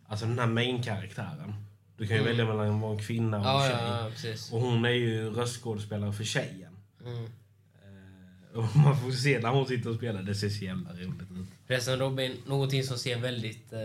Alltså 0.06 0.26
den 0.26 0.38
här 0.38 0.46
main-karaktären. 0.46 1.65
Du 1.96 2.06
kan 2.06 2.16
ju 2.16 2.22
välja 2.22 2.44
mellan 2.44 2.74
att 2.74 2.80
vara 2.82 2.92
en 2.92 2.98
kvinna 2.98 3.38
och 3.56 3.64
en 3.64 3.72
Mm. 3.72 3.86
Ja, 3.88 4.10
tjej. 4.22 4.36
ja. 4.50 4.56
Och 4.56 4.62
hon 4.62 4.84
är 4.84 4.90
ju 4.90 5.30
röstskådespelare 5.30 6.12
för 6.12 6.24
tjejen. 6.24 6.76
Mm. 7.04 7.24
Eh, 7.24 8.58
Och 8.58 8.76
man 8.76 9.00
får 9.00 9.10
se 9.10 9.38
när 9.38 9.48
hon 9.48 9.66
sitter 9.66 9.90
och 9.90 9.96
spelar. 9.96 10.22
Det 10.22 10.34
ser 10.34 10.48
så 10.48 10.64
jävla 10.64 10.90
roligt 10.92 11.30
ut. 11.30 11.46
Förresten 11.66 11.98
Robin, 11.98 12.36
någonting 12.46 12.82
som 12.82 12.98
ser 12.98 13.18
väldigt 13.18 13.72
eh, 13.72 13.78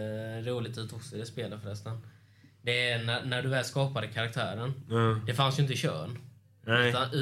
roligt 0.51 0.77
ut 0.77 0.93
också 0.93 1.15
i 1.15 1.19
det 1.19 1.25
spelet 1.25 1.61
förresten. 1.63 1.97
Det 2.61 2.89
är 2.89 3.03
när, 3.03 3.25
när 3.25 3.41
du 3.43 3.49
väl 3.49 3.65
skapade 3.65 4.07
karaktären. 4.07 4.73
Mm. 4.89 5.21
Det 5.25 5.33
fanns 5.33 5.59
ju 5.59 5.63
inte 5.63 5.75
kön. 5.75 6.17
Utan, 6.65 7.13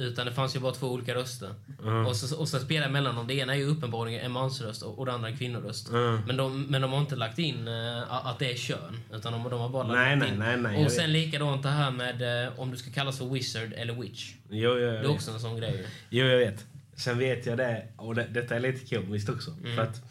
utan 0.00 0.26
det 0.26 0.32
fanns 0.32 0.56
ju 0.56 0.60
bara 0.60 0.72
två 0.72 0.86
olika 0.92 1.14
röster. 1.14 1.54
Mm. 1.82 2.06
Och, 2.06 2.16
så, 2.16 2.40
och 2.40 2.48
så 2.48 2.58
spelar 2.58 2.88
mellan 2.88 3.14
dem. 3.14 3.26
Det 3.26 3.34
ena 3.34 3.52
är 3.54 3.58
ju 3.58 3.64
uppenbarligen 3.64 4.20
en 4.20 4.32
mansröst 4.32 4.82
och, 4.82 4.98
och 4.98 5.06
det 5.06 5.12
andra 5.12 5.28
en 5.28 5.36
kvinnoröst. 5.36 5.88
Mm. 5.88 6.20
Men, 6.26 6.36
de, 6.36 6.62
men 6.62 6.82
de 6.82 6.92
har 6.92 7.00
inte 7.00 7.16
lagt 7.16 7.38
in 7.38 7.68
eh, 7.68 8.26
att 8.26 8.38
det 8.38 8.52
är 8.52 8.56
kön. 8.56 9.00
Utan 9.12 9.32
de, 9.32 9.50
de 9.50 9.60
har 9.60 9.68
bara 9.68 9.82
lagt 9.82 10.18
Nej, 10.20 10.30
in. 10.32 10.38
nej, 10.38 10.56
nej, 10.56 10.74
jag 10.76 10.84
och 10.84 10.92
sen 10.92 11.12
likadant 11.12 11.62
det 11.62 11.68
här 11.68 11.90
med 11.90 12.46
eh, 12.46 12.58
om 12.60 12.70
du 12.70 12.76
ska 12.76 12.90
kallas 12.90 13.18
för 13.18 13.26
wizard 13.26 13.72
eller 13.72 13.94
witch. 13.94 14.32
Jo, 14.50 14.56
jo, 14.70 14.74
Det 14.74 14.80
jag 14.82 14.94
är 14.94 15.00
vet. 15.00 15.10
också 15.10 15.30
en 15.30 15.40
sån 15.40 15.56
grej. 15.56 15.86
Jo, 16.10 16.26
jag 16.26 16.38
vet. 16.38 16.64
Sen 16.96 17.18
vet 17.18 17.46
jag 17.46 17.58
det, 17.58 17.86
och 17.96 18.14
det, 18.14 18.26
detta 18.30 18.56
är 18.56 18.60
lite 18.60 18.96
komiskt 18.96 19.28
också. 19.28 19.50
Mm. 19.50 19.76
För 19.76 19.82
att 19.82 20.02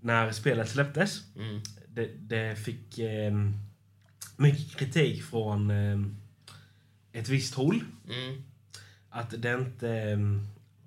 när 0.00 0.32
spelet 0.32 0.68
släpptes, 0.68 1.20
Mm. 1.36 1.60
det, 1.88 2.08
det 2.18 2.56
fick 2.56 2.98
eh, 2.98 3.32
mycket 4.36 4.76
kritik 4.76 5.22
från 5.24 5.70
eh, 5.70 5.98
ett 7.18 7.28
visst 7.28 7.54
håll. 7.54 7.80
Mm. 8.08 8.42
Att 9.10 9.34
det 9.42 9.54
inte... 9.54 9.88
eh, 9.90 10.18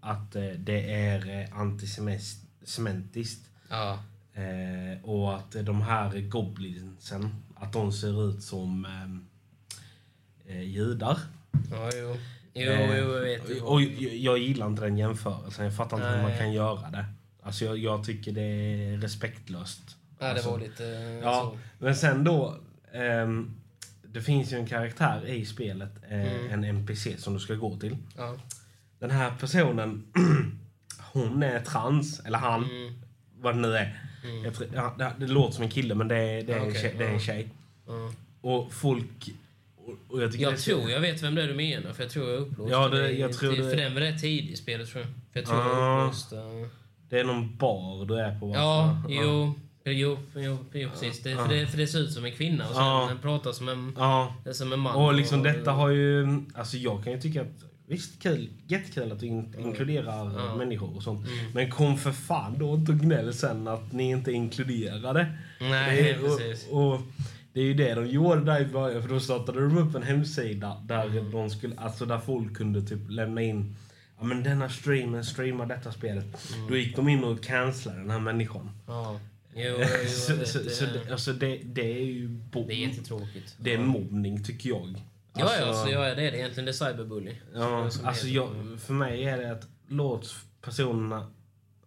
Att 0.04 0.36
eh, 0.36 0.44
det 0.44 0.94
är 0.94 1.30
eh, 1.42 1.60
antisemitiskt. 1.60 3.50
Ja. 3.70 4.00
Eh, 4.34 5.04
och 5.04 5.36
att 5.36 5.52
de 5.52 5.82
här 5.82 6.20
goblinsen, 6.22 7.30
att 7.56 7.74
de 7.74 7.92
ser 7.92 8.30
ut 8.30 8.44
som 8.44 8.86
eh, 8.86 10.56
eh, 10.56 10.62
judar. 10.64 11.18
Ja, 11.72 11.90
jo. 11.94 12.18
Jo, 12.54 12.72
Eh, 12.72 12.98
jo, 13.00 13.14
jag 13.14 13.22
vet. 13.22 13.50
ju. 13.50 13.62
Och 13.62 13.82
jag, 13.82 14.14
jag 14.14 14.38
gillar 14.38 14.68
inte 14.68 14.82
den 14.82 14.98
jämförelsen. 14.98 15.66
Jag 15.66 15.76
fattar 15.76 15.98
inte 15.98 16.10
hur 16.10 16.18
man 16.22 16.30
Nej. 16.32 16.40
kan 16.40 16.54
göra 16.54 16.90
det. 16.92 17.06
Alltså 17.44 17.66
jag, 17.66 17.78
jag 17.78 18.04
tycker 18.06 18.32
det 18.32 18.42
är 18.42 18.98
respektlöst. 18.98 19.82
Ja, 20.20 20.26
det 20.26 20.32
alltså, 20.32 20.52
var 20.52 20.60
lite 20.60 20.86
eh, 20.86 21.02
Ja, 21.02 21.52
så. 21.54 21.58
men 21.86 21.96
sen 21.96 22.24
då... 22.24 22.58
ehm, 22.94 23.61
det 24.14 24.22
finns 24.22 24.54
ju 24.54 24.58
en 24.58 24.68
karaktär 24.68 25.26
i 25.28 25.46
spelet, 25.46 25.92
eh, 26.10 26.34
Mm. 26.34 26.52
en 26.52 26.64
NPC 26.64 27.18
som 27.18 27.34
du 27.34 27.40
ska 27.40 27.54
gå 27.56 27.78
till. 27.80 27.98
Ja. 28.18 28.36
Den 29.00 29.12
här 29.12 29.32
personen, 29.40 30.04
hon 31.14 31.44
är 31.44 31.60
trans, 31.60 32.20
eller 32.26 32.38
han, 32.38 32.64
Mm. 32.64 32.94
vad 33.40 33.56
det 33.56 33.60
nu 33.60 33.76
är. 33.78 34.00
Mm. 34.24 34.44
Jag 34.44 34.54
tror, 34.54 34.70
ja, 34.76 34.96
det, 34.98 35.12
det 35.20 35.28
låter 35.28 35.54
som 35.56 35.64
en 35.64 35.70
kille 35.70 35.96
men 35.96 36.08
det 36.08 36.16
är, 36.18 36.44
det 36.44 36.54
är, 36.54 36.58
en, 36.60 36.70
Okej, 36.70 36.82
tjej, 36.82 36.96
det 36.98 37.04
är 37.04 37.08
en 37.08 37.14
ja. 37.14 37.20
tjej. 37.20 37.50
Ja. 37.88 38.12
Och 38.42 38.74
folk... 38.74 39.30
Och, 39.78 39.94
och 40.16 40.22
jag 40.22 40.36
Jag 40.36 40.58
tror 40.60 40.90
jag 40.92 41.00
vet 41.00 41.24
vem 41.24 41.36
det 41.36 41.44
är 41.44 41.48
du 41.48 41.54
menar, 41.54 41.94
för 41.94 42.04
jag 42.04 42.12
tror 42.12 42.30
jag 42.30 42.40
upplåste 42.40 42.72
Ja, 42.74 42.88
det- 42.90 43.12
jag 43.12 43.34
tror 43.34 43.52
det- 43.52 43.70
För 43.70 43.76
den 43.78 43.94
var 43.94 44.02
rätt 44.02 44.22
tidig 44.22 44.52
i 44.52 44.56
spelet 44.56 44.90
tror 44.92 45.04
jag. 45.04 45.14
För 45.34 45.40
jag 45.40 45.46
tror 45.46 45.60
jag 45.60 45.68
Ah. 45.78 46.04
upplåste... 46.04 46.36
Det 47.10 47.20
är 47.20 47.24
någon 47.24 47.58
bar 47.58 48.06
du 48.06 48.20
är 48.20 48.40
på. 48.40 48.46
va? 48.48 48.54
Ja, 48.56 49.04
jo. 49.10 49.54
Jo, 49.86 50.18
jo, 50.36 50.58
jo 50.74 50.90
precis. 50.90 51.24
Det, 51.24 51.36
för, 51.36 51.48
det, 51.50 51.68
för 51.68 51.78
det 51.78 51.88
ser 51.88 52.00
ut 52.00 52.12
som 52.14 52.26
en 52.26 52.32
kvinna 52.32 52.68
och 52.70 52.76
sen 52.76 52.84
Ja. 52.84 53.12
pratar 53.22 53.52
som 53.52 53.70
en, 53.70 53.96
Ja, 53.98 54.36
som 54.54 54.74
en 54.74 54.80
man. 54.80 54.96
och 54.96 55.14
liksom 55.14 55.44
detta 55.44 55.72
har 55.72 55.90
ju... 55.90 56.28
Alltså 56.54 56.78
jag 56.78 57.04
kan 57.04 57.14
ju 57.14 57.20
tycka 57.22 57.42
att 57.42 57.64
visst, 57.88 58.22
kul, 58.24 58.50
jättekul 58.68 59.12
att 59.12 59.20
du 59.20 59.26
in, 59.26 59.56
inkluderar 59.60 60.32
Ja. 60.38 60.56
människor 60.56 60.96
och 60.96 61.04
sånt. 61.04 61.28
Mm. 61.28 61.52
Men 61.54 61.72
kom 61.72 61.98
för 61.98 62.12
fan 62.12 62.56
då 62.60 62.74
inte 62.76 62.92
och 62.92 62.98
gnäll 62.98 63.34
sen 63.34 63.68
att 63.68 63.92
ni 63.92 64.10
inte 64.10 64.32
inkluderade. 64.32 65.28
Nej, 65.60 66.04
Det 66.04 66.10
är- 66.10 66.20
precis. 66.20 66.68
Och, 66.70 66.94
och 66.94 67.02
det 67.54 67.60
är 67.60 67.64
ju 67.66 67.74
det 67.74 67.94
de 67.96 68.08
gjorde 68.08 68.42
där 68.42 68.62
i 68.62 68.66
början, 68.66 69.02
för 69.02 69.10
då 69.10 69.20
startade 69.20 69.60
de 69.62 69.78
upp 69.78 69.96
en 69.96 70.04
hemsida 70.04 70.82
där, 70.86 71.06
Mm. 71.06 71.32
de 71.32 71.50
skulle, 71.50 71.76
alltså 71.78 72.06
där 72.06 72.20
folk 72.20 72.58
kunde 72.58 72.82
typ 72.82 73.00
lämna 73.10 73.42
in 73.42 73.76
Ja 74.20 74.26
men 74.26 74.44
denna 74.44 74.70
streamen 74.70 75.26
streamar 75.26 75.66
detta 75.66 75.92
spelet. 75.92 76.52
Mm. 76.56 76.68
Då 76.68 76.78
gick 76.78 76.96
de 76.96 77.10
in 77.10 77.24
och 77.24 77.44
cancellade 77.44 78.02
den 78.02 78.10
här 78.12 78.20
människan. 78.20 78.70
Ja. 78.88 79.20
Jo, 79.56 79.76
jo, 79.80 80.08
så 80.10 80.46
så, 80.46 80.60
det. 80.60 80.70
så 80.70 80.86
det, 80.86 81.12
alltså 81.12 81.34
det, 81.34 81.58
det 81.64 81.98
är 81.98 82.06
ju 82.06 82.28
bo- 82.28 82.68
Det 82.68 82.74
är 82.74 82.88
jättetråkigt. 82.88 83.56
det 83.60 83.74
är 83.74 83.78
mobbning 83.80 84.44
tycker 84.44 84.70
jag. 84.70 85.04
Ja, 85.34 85.52
ja, 85.60 85.74
så 85.74 85.90
ja, 85.92 86.00
det 86.00 86.28
är 86.28 86.32
det 86.32 86.38
egentligen. 86.38 86.66
Det 86.66 86.72
är 86.72 86.92
cyberbully. 86.92 87.36
Ja, 87.56 87.84
alltså 87.84 88.06
heter. 88.26 88.28
jag, 88.28 88.80
för 88.80 88.94
mig 88.94 89.24
är 89.24 89.38
det 89.38 89.52
att 89.52 89.68
låt 89.88 90.36
personerna 90.62 91.32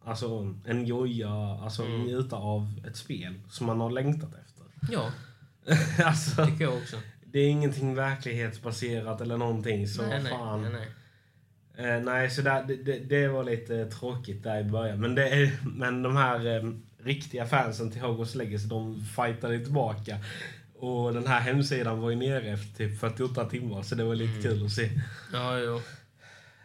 alltså, 0.05 0.55
enjoya, 0.66 1.31
alltså 1.62 1.83
Mm. 1.83 2.03
njuta 2.03 2.37
av 2.37 2.81
ett 2.88 2.96
spel 2.96 3.35
som 3.50 3.66
man 3.66 3.81
har 3.81 3.90
längtat 3.90 4.31
efter. 4.35 4.64
Ja, 4.90 5.11
alltså, 6.05 6.46
tycker 6.46 6.64
jag 6.64 6.74
också. 6.77 6.96
det 7.24 7.38
är 7.38 7.48
ingenting 7.48 7.94
verklighetsbaserat 7.94 9.20
eller 9.20 9.37
någonting. 9.37 9.88
Så 9.88 10.03
nej, 10.03 10.22
nej, 10.22 10.33
fan. 10.33 10.62
nej, 10.62 10.72
nej. 10.72 10.88
Eh, 11.96 12.03
nej, 12.03 12.31
så 12.31 12.42
där, 12.42 12.64
det, 12.64 12.77
det, 12.77 12.98
det 12.98 13.29
var 13.29 13.44
lite 13.44 13.87
tråkigt 13.90 14.42
där 14.42 14.61
i 14.61 14.64
början. 14.64 15.00
Men, 15.00 15.14
det 15.14 15.53
men 15.62 16.03
de 16.03 16.16
här 16.16 16.46
eh, 16.57 16.62
riktiga 17.05 17.47
fansen 17.47 17.90
till 17.90 18.01
Hogwarts 18.01 18.35
Legacy, 18.35 18.67
de 18.69 19.05
fightade 19.05 19.59
tillbaka. 19.64 20.19
Och 20.79 21.14
den 21.14 21.27
här 21.27 21.40
hemsidan 21.40 22.01
var 22.01 22.11
ju 22.11 22.17
nere 22.17 22.49
efter 22.49 22.75
typ 22.88 22.99
48 23.01 23.45
timmar, 23.45 23.83
så 23.83 23.95
det 23.95 24.05
var 24.05 24.14
lite 24.14 24.31
Mm. 24.33 24.43
kul 24.43 24.64
att 24.67 24.73
se. 24.73 24.90
Ja, 25.33 25.59
jo. 25.59 25.77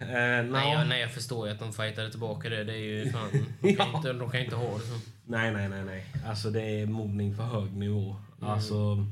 Eh, 0.01 0.07
Nej, 0.07 0.43
nej, 0.43 0.73
jag, 0.73 0.87
nej, 0.87 1.01
jag 1.01 1.11
förstår 1.11 1.47
ju 1.47 1.53
att 1.53 1.59
de 1.59 1.73
fightade 1.73 2.11
tillbaka 2.11 2.49
det. 2.49 2.63
Det 2.63 2.73
är 2.73 2.77
ju 2.77 3.11
fan... 3.11 3.29
De 3.61 3.75
kan, 3.75 3.87
Ja. 3.91 3.97
inte, 3.97 4.13
de 4.13 4.31
kan 4.31 4.39
inte 4.41 4.55
ha 4.55 4.77
det 4.77 4.83
så. 4.83 4.99
nej, 5.25 5.51
nej, 5.53 5.69
nej, 5.69 5.83
nej. 5.85 6.05
Alltså 6.27 6.49
det 6.49 6.61
är 6.61 6.85
mobbning 6.85 7.35
på 7.37 7.43
hög 7.43 7.73
nivå. 7.73 8.15
Mm. 8.41 8.49
Alltså... 8.51 9.05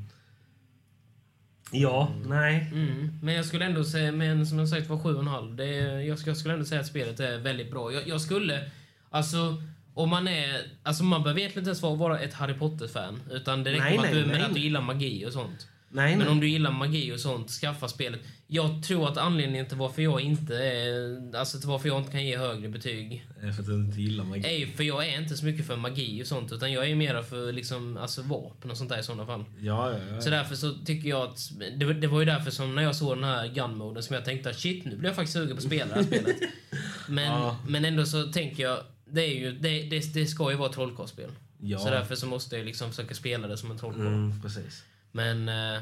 Ja, 1.71 2.11
nej. 2.25 2.67
Mm. 2.71 3.19
Men 3.21 3.33
jag 3.33 3.45
skulle 3.45 3.65
ändå 3.65 3.83
säga, 3.83 4.11
men 4.11 4.45
som 4.47 4.59
jag 4.59 4.69
sagt 4.69 4.87
var 4.89 4.97
7,5. 4.97 5.55
Det 5.55 5.65
är, 5.65 5.99
jag, 5.99 6.17
jag 6.25 6.37
skulle 6.37 6.53
ändå 6.53 6.65
säga 6.65 6.81
att 6.81 6.87
spelet 6.87 7.19
är 7.19 7.37
väldigt 7.37 7.71
bra. 7.71 7.91
Jag, 7.91 8.07
jag 8.07 8.21
skulle, 8.21 8.69
alltså 9.09 9.63
om 9.99 10.09
man 10.09 10.27
är, 10.27 10.61
alltså 10.83 11.03
man 11.03 11.23
behöver 11.23 11.39
egentligen 11.39 11.63
inte 11.69 11.69
ens 11.85 11.99
vara- 11.99 12.19
ett 12.19 12.33
Harry 12.33 12.53
Potter-fan. 12.53 13.21
Utan 13.31 13.63
det 13.63 13.71
räcker 13.71 13.83
Nej, 13.83 13.97
med 13.97 14.05
att, 14.05 14.11
du, 14.13 14.25
nej, 14.25 14.41
att 14.41 14.53
du 14.53 14.59
gillar 14.59 14.81
magi 14.81 15.25
och 15.25 15.33
sånt. 15.33 15.67
Nej, 15.89 16.09
Men 16.15 16.19
nej. 16.19 16.27
om 16.27 16.39
du 16.39 16.47
gillar 16.49 16.71
magi 16.71 17.11
och 17.13 17.19
sånt, 17.19 17.49
skaffa 17.49 17.87
spelet. 17.87 18.19
Jag 18.47 18.83
tror 18.83 19.07
att 19.07 19.17
anledningen 19.17 19.65
till 19.67 19.77
varför 19.77 20.01
jag 20.01 20.21
inte 20.21 20.55
är, 20.57 21.35
alltså 21.37 21.59
till 21.59 21.69
varför 21.69 21.87
jag 21.89 21.97
inte 21.99 22.11
kan 22.11 22.25
ge 22.25 22.37
högre 22.37 22.69
betyg 22.69 23.27
Eh, 23.43 23.51
För 23.51 23.61
att 23.61 23.67
du 23.67 23.75
inte 23.75 24.01
gillar 24.01 24.23
magi. 24.23 24.63
är 24.63 24.67
för 24.67 24.83
jag 24.83 25.07
är 25.07 25.21
inte 25.21 25.37
så 25.37 25.45
mycket 25.45 25.67
för 25.67 25.75
magi 25.75 26.23
och 26.23 26.27
sånt. 26.27 26.51
Utan 26.51 26.71
jag 26.71 26.89
är 26.89 26.95
mer 26.95 27.21
för 27.21 27.51
liksom, 27.51 27.97
alltså 27.97 28.21
vapen 28.21 28.71
och 28.71 28.77
sånt 28.77 28.89
där 28.89 28.99
i 28.99 29.03
sådana 29.03 29.25
fall. 29.25 29.45
Ja, 29.59 29.91
ja, 29.91 29.97
ja. 30.15 30.21
Så 30.21 30.29
därför 30.29 30.55
så 30.55 30.73
tycker 30.85 31.09
jag 31.09 31.21
att... 31.29 31.51
Det, 31.77 31.85
var- 31.85 31.93
det 31.93 32.07
var 32.07 32.19
ju 32.19 32.25
därför 32.25 32.51
som 32.51 32.75
när 32.75 32.83
jag 32.83 32.95
såg 32.95 33.17
den 33.17 33.23
här 33.23 33.47
gun-moden 33.47 34.03
som 34.03 34.13
jag 34.15 34.25
tänkte 34.25 34.49
att 34.49 34.59
shit, 34.59 34.85
nu 34.85 34.95
blir 34.95 35.09
jag 35.09 35.15
faktiskt 35.15 35.33
sugen 35.33 35.49
på 35.55 35.57
att 35.57 35.63
spela 35.63 35.85
det 35.85 35.93
här 35.95 36.03
spelet. 36.03 36.35
Men, 37.07 37.25
Ja. 37.25 37.57
men 37.67 37.85
ändå 37.85 38.05
så 38.05 38.23
tänker 38.31 38.63
jag, 38.63 38.79
det, 39.11 39.21
är 39.21 39.35
ju, 39.39 39.51
det, 39.51 39.83
det, 39.83 40.13
det 40.13 40.25
ska 40.27 40.51
ju 40.51 40.57
vara 40.57 40.69
ett 40.69 40.75
trollkarlsspel. 40.75 41.31
ja. 41.59 41.79
Så 41.79 41.89
därför 41.89 42.15
så 42.15 42.27
måste 42.27 42.57
jag 42.57 42.65
liksom 42.65 42.89
försöka 42.89 43.15
spela 43.15 43.47
det 43.47 43.57
som 43.57 43.71
en 43.71 43.77
trollkarl. 43.77 44.07
Mm, 44.07 44.41
precis. 44.41 44.83
Men, 45.11 45.49
eh, 45.49 45.81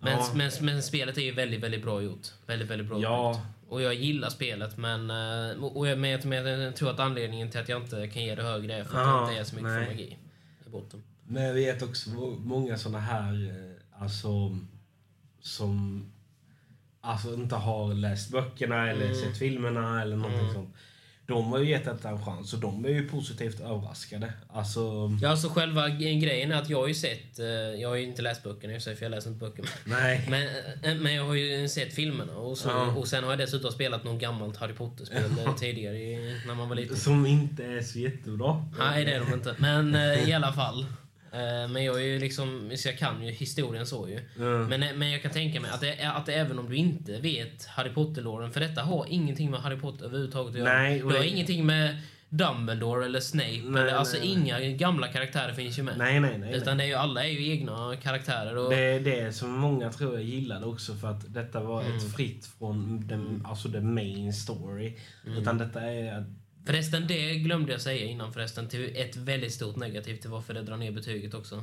men, 0.00 0.12
Ja. 0.18 0.30
men, 0.34 0.50
men 0.60 0.82
spelet 0.82 1.18
är 1.18 1.22
ju 1.22 1.32
väldigt, 1.32 1.60
väldigt 1.60 1.82
bra 1.82 2.02
gjort. 2.02 2.26
Väldigt, 2.46 2.70
väldigt 2.70 2.88
bra 2.88 3.00
Ja. 3.02 3.28
gjort. 3.32 3.40
Och 3.68 3.82
jag 3.82 3.94
gillar 3.94 4.30
spelet, 4.30 4.76
men, 4.76 5.10
eh, 5.10 5.64
och 5.64 5.88
jag, 5.88 5.98
men, 5.98 6.20
men 6.24 6.46
jag 6.60 6.76
tror 6.76 6.90
att 6.90 7.00
anledningen 7.00 7.50
till 7.50 7.60
att 7.60 7.68
jag 7.68 7.82
inte 7.82 8.08
kan 8.08 8.24
ge 8.24 8.34
det 8.34 8.42
högre 8.42 8.74
är 8.74 8.84
för 8.84 8.98
att 8.98 9.06
Ja, 9.06 9.20
jag 9.20 9.28
inte 9.30 9.40
är 9.40 9.44
så 9.44 9.54
mycket 9.54 9.70
nej. 9.70 9.84
för 9.86 9.92
magi 9.92 10.16
i 10.66 10.70
botten. 10.70 11.02
Men 11.26 11.42
jag 11.42 11.54
vet 11.54 11.82
också 11.82 12.10
må- 12.10 12.36
många 12.38 12.78
såna 12.78 12.98
här, 13.00 13.32
eh, 13.50 14.02
alltså, 14.02 14.58
som 15.40 16.06
alltså 17.00 17.34
inte 17.34 17.54
har 17.54 17.94
läst 17.94 18.30
böckerna 18.30 18.90
eller 18.90 19.04
Mm. 19.06 19.14
sett 19.16 19.38
filmerna 19.38 20.02
eller 20.02 20.16
någonting 20.16 20.40
Mm. 20.40 20.54
sånt. 20.54 20.74
De 21.28 21.52
har 21.52 21.58
ju 21.58 21.70
gett 21.70 21.84
detta 21.84 22.08
en 22.08 22.24
chans 22.24 22.52
och 22.54 22.60
de 22.60 22.84
är 22.84 22.88
ju 22.88 23.08
positivt 23.08 23.60
överraskade. 23.60 24.32
Alltså, 24.48 25.10
Ja, 25.22 25.28
alltså 25.30 25.48
själva 25.48 25.88
grejen 25.88 26.52
är 26.52 26.56
att 26.56 26.70
jag 26.70 26.80
har 26.80 26.88
ju 26.88 26.94
sett, 26.94 27.38
eh, 27.38 27.46
jag 27.46 27.88
har 27.88 27.96
ju 27.96 28.02
inte 28.04 28.22
läst 28.22 28.42
böckerna 28.42 28.74
i 28.74 28.80
för 28.80 28.96
jag 29.00 29.10
läser 29.10 29.30
inte 29.30 29.40
böcker. 29.46 29.64
nej. 29.84 30.26
Men, 30.30 30.42
eh, 30.92 31.00
men 31.02 31.14
jag 31.14 31.24
har 31.24 31.34
ju 31.34 31.68
sett 31.68 31.94
filmerna 31.94 32.32
och, 32.36 32.58
så, 32.58 32.68
Ja. 32.68 32.86
och 32.96 33.08
sen 33.08 33.24
har 33.24 33.30
jag 33.30 33.38
dessutom 33.38 33.72
spelat 33.72 34.04
något 34.04 34.20
gammalt 34.20 34.56
Harry 34.56 34.72
Potter-spel 34.74 35.24
eh, 35.46 35.54
tidigare 35.58 35.96
när 36.46 36.54
man 36.54 36.68
var 36.68 36.76
liten. 36.76 36.96
Som 36.96 37.26
inte 37.26 37.64
är 37.64 37.80
så 37.82 37.98
jättebra. 37.98 38.64
Nej, 38.78 39.04
det 39.04 39.12
är 39.12 39.20
de 39.20 39.34
inte. 39.34 39.54
Men 39.58 39.94
eh, 39.94 40.28
i 40.28 40.32
alla 40.32 40.52
fall. 40.52 40.86
Eh, 41.38 41.62
Eh, 41.62 41.68
Men 41.68 41.84
jag 41.84 41.96
är 42.00 42.04
ju 42.04 42.18
liksom, 42.18 42.70
så 42.76 42.88
jag 42.88 42.98
kan 42.98 43.22
ju 43.26 43.32
historien 43.32 43.86
så 43.86 44.08
ju. 44.08 44.20
Mm. 44.36 44.66
Men, 44.68 44.98
men 44.98 45.10
jag 45.10 45.22
kan 45.22 45.30
tänka 45.30 45.60
mig 45.60 45.70
att, 45.70 45.80
det, 45.80 46.04
att 46.14 46.28
även 46.28 46.58
om 46.58 46.70
du 46.70 46.76
inte 46.76 47.20
vet 47.20 47.66
Harry 47.66 47.90
Potter-låren, 47.90 48.52
för 48.52 48.60
detta 48.60 48.82
har 48.82 49.06
ingenting 49.08 49.50
med 49.50 49.60
Harry 49.60 49.76
Potter 49.76 50.04
överhuvudtaget 50.04 50.52
att 50.54 50.58
göra. 50.58 50.72
Nej, 50.78 50.98
det 50.98 51.16
har 51.16 51.24
ingenting 51.24 51.66
med 51.66 51.96
Dumbledore 52.30 53.04
eller 53.04 53.20
Snape, 53.20 53.60
Nej, 53.64 53.82
eller, 53.82 53.94
alltså 53.94 54.16
nej, 54.18 54.28
inga 54.32 54.60
gamla 54.60 55.08
karaktärer 55.08 55.52
finns 55.52 55.78
ju 55.78 55.82
med. 55.82 55.98
Nej, 55.98 56.20
nej, 56.20 56.38
nej. 56.38 56.54
Utan 56.54 56.76
nej. 56.76 56.86
det 56.86 56.92
är 56.92 56.96
ju, 56.96 57.02
alla 57.02 57.24
är 57.24 57.28
ju 57.28 57.50
egna 57.52 57.96
karaktärer. 58.02 58.56
Och, 58.56 58.70
Det 58.70 58.76
är 58.84 59.00
det 59.00 59.32
som 59.32 59.50
många 59.50 59.92
tror 59.92 60.14
jag 60.14 60.22
gillade 60.22 60.66
också 60.66 60.94
för 60.94 61.10
att 61.10 61.34
detta 61.34 61.60
var 61.60 61.82
Mm. 61.82 61.96
ett 61.96 62.14
fritt 62.16 62.46
från 62.58 63.06
den, 63.06 63.42
alltså 63.48 63.68
the 63.68 63.80
main 63.80 64.32
story. 64.32 64.96
Utan 65.26 65.58
detta 65.58 65.80
är... 65.82 66.24
Förresten, 66.68 67.06
det 67.06 67.34
glömde 67.34 67.72
jag 67.72 67.80
säga 67.80 68.06
innan 68.06 68.32
förresten, 68.32 68.68
till 68.68 68.96
ett 68.96 69.16
väldigt 69.16 69.52
stort 69.52 69.76
negativt 69.76 70.20
till 70.20 70.30
varför 70.30 70.54
det 70.54 70.62
drar 70.62 70.76
ner 70.76 70.90
betyget 70.92 71.34
också. 71.34 71.62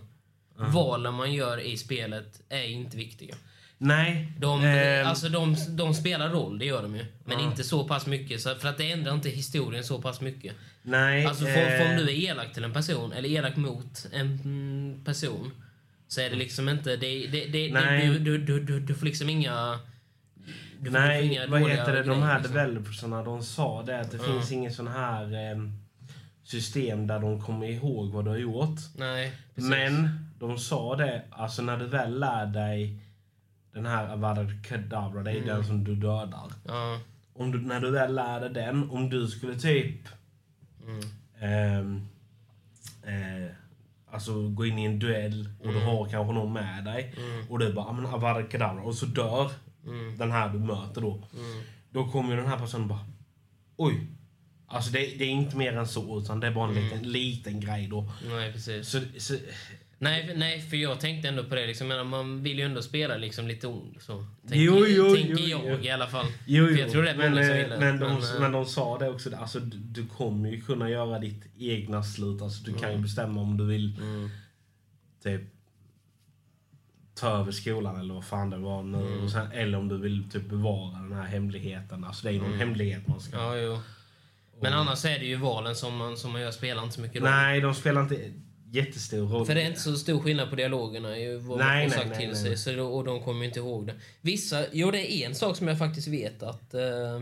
Valen 0.55 1.13
man 1.13 1.33
gör 1.33 1.57
i 1.57 1.77
spelet 1.77 2.41
är 2.49 2.63
inte 2.63 2.97
viktiga. 2.97 3.35
Nej. 3.77 4.33
De, 4.39 4.63
ehm, 4.63 5.07
alltså 5.07 5.29
de, 5.29 5.55
de 5.69 5.93
spelar 5.93 6.29
roll, 6.29 6.59
det 6.59 6.65
gör 6.65 6.81
de 6.83 6.95
ju. 6.95 7.05
Men 7.25 7.39
Ja. 7.39 7.49
inte 7.49 7.63
så 7.63 7.87
pass 7.87 8.05
mycket, 8.05 8.43
för 8.43 8.67
att 8.67 8.77
det 8.77 8.91
ändrar 8.91 9.13
inte 9.13 9.29
historien 9.29 9.83
så 9.83 10.01
pass 10.01 10.21
mycket. 10.21 10.53
nej. 10.81 11.25
Alltså 11.25 11.45
för, 11.45 11.71
eh, 11.71 11.77
för 11.77 11.89
om 11.89 11.97
du 11.97 12.03
är 12.03 12.29
elak 12.29 12.53
till 12.53 12.63
en 12.63 12.73
person, 12.73 13.13
eller 13.13 13.29
elak 13.29 13.55
mot 13.55 14.07
en 14.13 14.39
mm, 14.43 15.03
person, 15.05 15.51
så 16.07 16.21
är 16.21 16.29
det 16.29 16.35
liksom 16.35 16.69
inte... 16.69 16.95
Det, 16.95 17.27
det, 17.27 17.45
det, 17.45 17.71
Nej. 17.73 18.07
det, 18.07 18.19
du, 18.19 18.37
du, 18.37 18.59
du, 18.59 18.79
du 18.79 18.95
får 18.95 19.05
liksom 19.05 19.29
inga... 19.29 19.79
Nej, 20.91 21.47
vad 21.49 21.61
heter 21.61 21.93
det? 21.93 22.03
De 22.03 22.23
här 22.23 22.39
liksom. 22.39 22.55
developersarna, 22.55 23.23
de 23.23 23.43
sa 23.43 23.83
det 23.83 23.99
att 24.01 24.11
det 24.11 24.17
Ja. 24.17 24.23
finns 24.23 24.51
inget 24.51 24.73
sån 24.75 24.87
här 24.87 25.51
eh, 25.51 25.57
system 26.43 27.07
där 27.07 27.19
de 27.19 27.41
kommer 27.41 27.67
ihåg 27.67 28.11
vad 28.11 28.25
du 28.25 28.29
har 28.31 28.37
gjort. 28.37 28.79
Nej, 28.95 29.31
precis. 29.55 29.69
Men 29.69 30.09
de 30.39 30.57
sa 30.57 30.95
det, 30.95 31.21
alltså 31.29 31.61
när 31.61 31.77
du 31.77 31.85
väl 31.87 32.19
lär 32.19 32.45
dig 32.45 32.99
den 33.73 33.85
här 33.85 34.07
Avada 34.07 34.47
Kedavra, 34.69 35.23
det 35.23 35.31
är 35.31 35.35
Mm. 35.35 35.47
den 35.47 35.63
som 35.65 35.83
du 35.83 35.95
dödar. 35.95 36.51
Ja. 36.67 36.99
Om 37.33 37.51
du, 37.51 37.61
när 37.61 37.79
du 37.79 37.91
väl 37.91 38.15
lär 38.15 38.39
dig 38.39 38.49
den, 38.49 38.89
om 38.89 39.09
du 39.09 39.27
skulle 39.27 39.55
typ 39.59 40.01
Mm. 40.87 41.01
ehm, 41.39 42.07
eh, 43.03 43.51
alltså 44.11 44.49
gå 44.49 44.65
in 44.65 44.79
i 44.79 44.85
en 44.85 44.99
duell 44.99 45.49
och 45.63 45.73
du 45.73 45.79
har 45.79 46.05
kanske 46.09 46.33
någon 46.33 46.53
med 46.53 46.83
dig 46.85 47.13
Mm. 47.17 47.45
och 47.49 47.59
du 47.59 47.73
bara 47.73 47.85
"Ah, 47.85 47.91
men 47.93 48.05
Avada 48.05 48.49
Kedavra 48.49 48.81
och 48.83 48.95
så 48.95 49.05
dör 49.05 49.51
Mm. 49.85 50.17
den 50.17 50.31
här 50.31 50.49
du 50.49 50.59
möter 50.59 51.01
då. 51.01 51.13
Mm. 51.33 51.61
Då 51.89 52.07
kommer 52.07 52.29
ju 52.31 52.35
den 52.37 52.47
här 52.49 52.59
personen 52.59 52.87
bara 52.87 53.05
oj. 53.77 54.07
Alltså 54.67 54.91
det, 54.91 54.99
det 54.99 55.23
är 55.23 55.29
inte 55.29 55.57
mer 55.57 55.73
än 55.77 55.87
så 55.87 56.19
utan 56.21 56.39
det 56.39 56.47
är 56.47 56.51
bara 56.51 56.69
en 56.69 56.77
Mm. 56.77 56.83
liten, 56.89 57.11
liten 57.11 57.59
grej 57.59 57.87
då. 57.87 58.11
Nej, 58.29 58.53
precis. 58.53 58.87
Så, 58.89 59.01
så, 59.17 59.35
Nej, 59.97 60.27
för- 60.27 60.35
nej, 60.35 60.61
för 60.61 60.77
jag 60.77 60.99
tänkte 60.99 61.27
ändå 61.29 61.43
på 61.43 61.55
det. 61.55 61.67
Liksom, 61.67 61.87
men 61.87 62.07
man 62.07 62.43
vill 62.43 62.59
ju 62.59 62.65
ändå 62.65 62.81
spela 62.81 63.17
liksom 63.17 63.47
lite 63.47 63.67
ond. 63.67 63.97
Så. 63.99 64.25
Tänker, 64.41 64.59
Jo, 64.59 64.85
jo, 64.87 65.15
tänker 65.15 65.33
jo, 65.43 65.47
jag 65.47 65.61
jo. 65.79 65.79
i 65.85 65.89
alla 65.89 66.07
fall. 66.07 66.25
Jo, 66.45 66.67
jo. 66.69 66.77
jag 66.77 66.91
tror 66.91 67.03
det 67.03 67.09
är 67.11 67.15
men, 67.17 67.31
många 67.31 67.43
som 67.43 67.51
eh, 67.53 67.57
vill 67.61 67.69
det, 67.69 67.79
men, 67.79 67.99
de, 67.99 68.05
men, 68.13 68.23
eh, 68.35 68.39
men 68.39 68.51
de 68.51 68.65
sa 68.65 68.97
det 68.97 69.09
också, 69.09 69.35
alltså, 69.35 69.59
du, 69.59 69.77
du 69.77 70.07
kommer 70.07 70.49
ju 70.51 70.61
kunna 70.61 70.89
göra 70.89 71.19
ditt 71.19 71.43
egna 71.57 72.03
slut. 72.03 72.41
Alltså, 72.41 72.63
du 72.63 72.73
kan 72.73 72.91
ju 72.91 72.97
bestämma 72.97 73.41
om 73.41 73.57
du 73.57 73.65
vill 73.65 73.97
Mm. 74.01 74.29
typ 75.23 75.41
ta 77.15 77.39
över 77.39 77.51
skolan 77.51 77.99
eller 77.99 78.13
vad 78.13 78.25
fan 78.25 78.49
det 78.49 78.57
var 78.57 78.83
nu. 78.83 78.97
Mm. 78.97 79.23
Och 79.23 79.31
sen, 79.31 79.51
eller 79.51 79.77
om 79.77 79.87
du 79.87 79.97
vill 79.97 80.29
typ 80.31 80.49
bevara 80.49 80.91
den 80.91 81.13
här 81.13 81.25
hemligheten. 81.25 82.03
Alltså 82.03 82.23
det 82.23 82.29
är 82.29 82.33
ju 82.33 82.41
någon 82.41 82.59
hemlighet 82.59 83.07
man 83.07 83.19
ska... 83.19 83.37
Mm. 83.37 83.47
Ja, 83.47 83.57
jo. 83.57 83.79
Men 84.61 84.73
annars 84.73 85.05
är 85.05 85.19
det 85.19 85.25
ju 85.25 85.35
valen 85.35 85.75
som 85.75 85.97
man, 85.97 86.17
som 86.17 86.31
man 86.31 86.41
gör 86.41 86.51
spelar 86.51 86.83
inte 86.83 86.95
så 86.95 87.01
mycket 87.01 87.21
roll. 87.21 87.29
Nej, 87.29 87.61
de 87.61 87.75
spelar 87.75 88.01
inte 88.01 88.31
jättestor 88.71 89.27
roll. 89.27 89.45
För 89.45 89.55
det 89.55 89.61
är 89.61 89.67
inte 89.67 89.79
så 89.79 89.95
stor 89.95 90.21
skillnad 90.21 90.49
på 90.49 90.55
dialogerna 90.55 91.17
ju, 91.17 91.37
vad 91.37 91.57
Nej, 91.57 91.87
man 91.87 91.97
nej, 91.97 92.07
nej, 92.09 92.17
till 92.17 92.27
nej. 92.27 92.57
sig. 92.57 92.57
Så, 92.57 92.85
och 92.85 93.03
de 93.03 93.23
kommer 93.23 93.39
ju 93.39 93.45
inte 93.47 93.59
ihåg 93.59 93.87
det. 93.87 93.93
Vissa, 94.21 94.65
jo 94.71 94.91
det 94.91 95.13
är 95.13 95.25
en 95.25 95.35
sak 95.35 95.57
som 95.57 95.67
jag 95.67 95.77
faktiskt 95.77 96.07
vet 96.07 96.43
att... 96.43 96.73
Eh, 96.73 97.15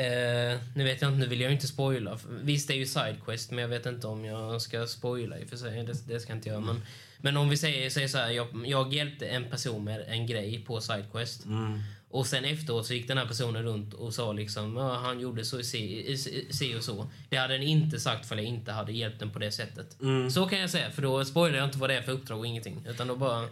eh, 0.00 0.58
nu 0.74 0.84
vet 0.84 1.02
jag 1.02 1.10
inte, 1.10 1.18
nu 1.18 1.26
vill 1.26 1.40
jag 1.40 1.52
inte 1.52 1.66
spoila. 1.66 2.18
Visst 2.42 2.68
det 2.68 2.74
är 2.74 2.78
ju 2.78 2.86
Sidequest, 2.86 3.50
men 3.50 3.58
jag 3.58 3.68
vet 3.68 3.86
inte 3.86 4.06
om 4.06 4.24
jag 4.24 4.62
ska 4.62 4.86
spoila 4.86 5.38
i 5.38 5.44
och 5.44 5.48
för 5.48 5.56
sig. 5.56 5.84
Det, 5.84 6.06
det 6.06 6.20
ska 6.20 6.30
jag 6.30 6.38
inte 6.38 6.48
göra. 6.48 6.60
Men, 6.60 6.82
men 7.20 7.36
om 7.36 7.48
vi 7.48 7.56
säger, 7.56 7.90
säger 7.90 8.08
så 8.08 8.18
här, 8.18 8.30
jag, 8.30 8.46
jag 8.66 8.94
hjälpte 8.94 9.26
en 9.26 9.44
person 9.44 9.84
med 9.84 10.04
en 10.08 10.26
grej 10.26 10.64
på 10.66 10.80
Sidequest. 10.80 11.44
Mm. 11.44 11.80
Och 12.10 12.26
sen 12.26 12.44
efteråt 12.44 12.86
så 12.86 12.94
gick 12.94 13.08
den 13.08 13.18
här 13.18 13.26
personen 13.26 13.62
runt 13.62 13.94
och 13.94 14.14
sa 14.14 14.32
liksom 14.32 14.76
ja, 14.76 14.96
han 14.96 15.20
gjorde 15.20 15.44
så 15.44 15.62
se, 15.62 16.16
se 16.50 16.76
och 16.76 16.82
så. 16.82 17.10
Det 17.28 17.36
hade 17.36 17.54
den 17.54 17.62
inte 17.62 18.00
sagt 18.00 18.26
för 18.26 18.36
jag 18.36 18.44
inte 18.44 18.72
hade 18.72 18.92
hjälpt 18.92 19.18
den 19.18 19.30
på 19.30 19.38
det 19.38 19.52
sättet. 19.52 20.00
Mm. 20.00 20.30
Så 20.30 20.46
kan 20.46 20.58
jag 20.58 20.70
säga, 20.70 20.90
för 20.90 21.02
då 21.02 21.24
spoilar 21.24 21.58
jag 21.58 21.66
inte 21.66 21.78
vad 21.78 21.90
det 21.90 21.96
är 21.96 22.02
för 22.02 22.12
uppdrag 22.12 22.38
och 22.38 22.46
ingenting. 22.46 22.84
Utan 22.88 23.08
då 23.08 23.16
bara... 23.16 23.48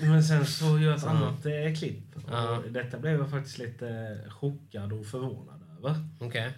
Men 0.00 0.24
sen 0.24 0.46
så 0.46 0.64
gör 0.64 0.90
jag 0.90 0.96
ett 0.96 1.04
annat 1.04 1.46
eh, 1.46 1.78
klipp. 1.78 2.02
Ja. 2.30 2.58
Och 2.58 2.72
detta 2.72 2.98
blev 2.98 3.18
jag 3.18 3.30
faktiskt 3.30 3.58
lite 3.58 4.18
chockad 4.30 4.92
och 4.92 5.06
förvånad 5.06 5.62
över. 5.78 5.94
Okej. 6.20 6.52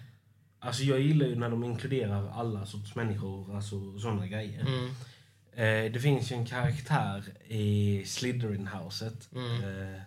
Alltså 0.59 0.83
jag 0.83 0.99
gillar 0.99 1.25
ju 1.25 1.35
när 1.35 1.49
de 1.49 1.63
inkluderar 1.63 2.29
alla 2.29 2.65
sorts 2.65 2.95
människor, 2.95 3.55
alltså 3.55 3.99
sådana 3.99 4.27
grejer. 4.27 4.61
Mm. 4.61 4.89
Eh, 5.55 5.91
det 5.91 5.99
finns 6.01 6.31
ju 6.31 6.35
en 6.35 6.45
karaktär 6.45 7.23
i 7.47 8.03
Slytherin-huset. 8.05 9.29
Mm. 9.35 9.51
Eh, 9.95 10.01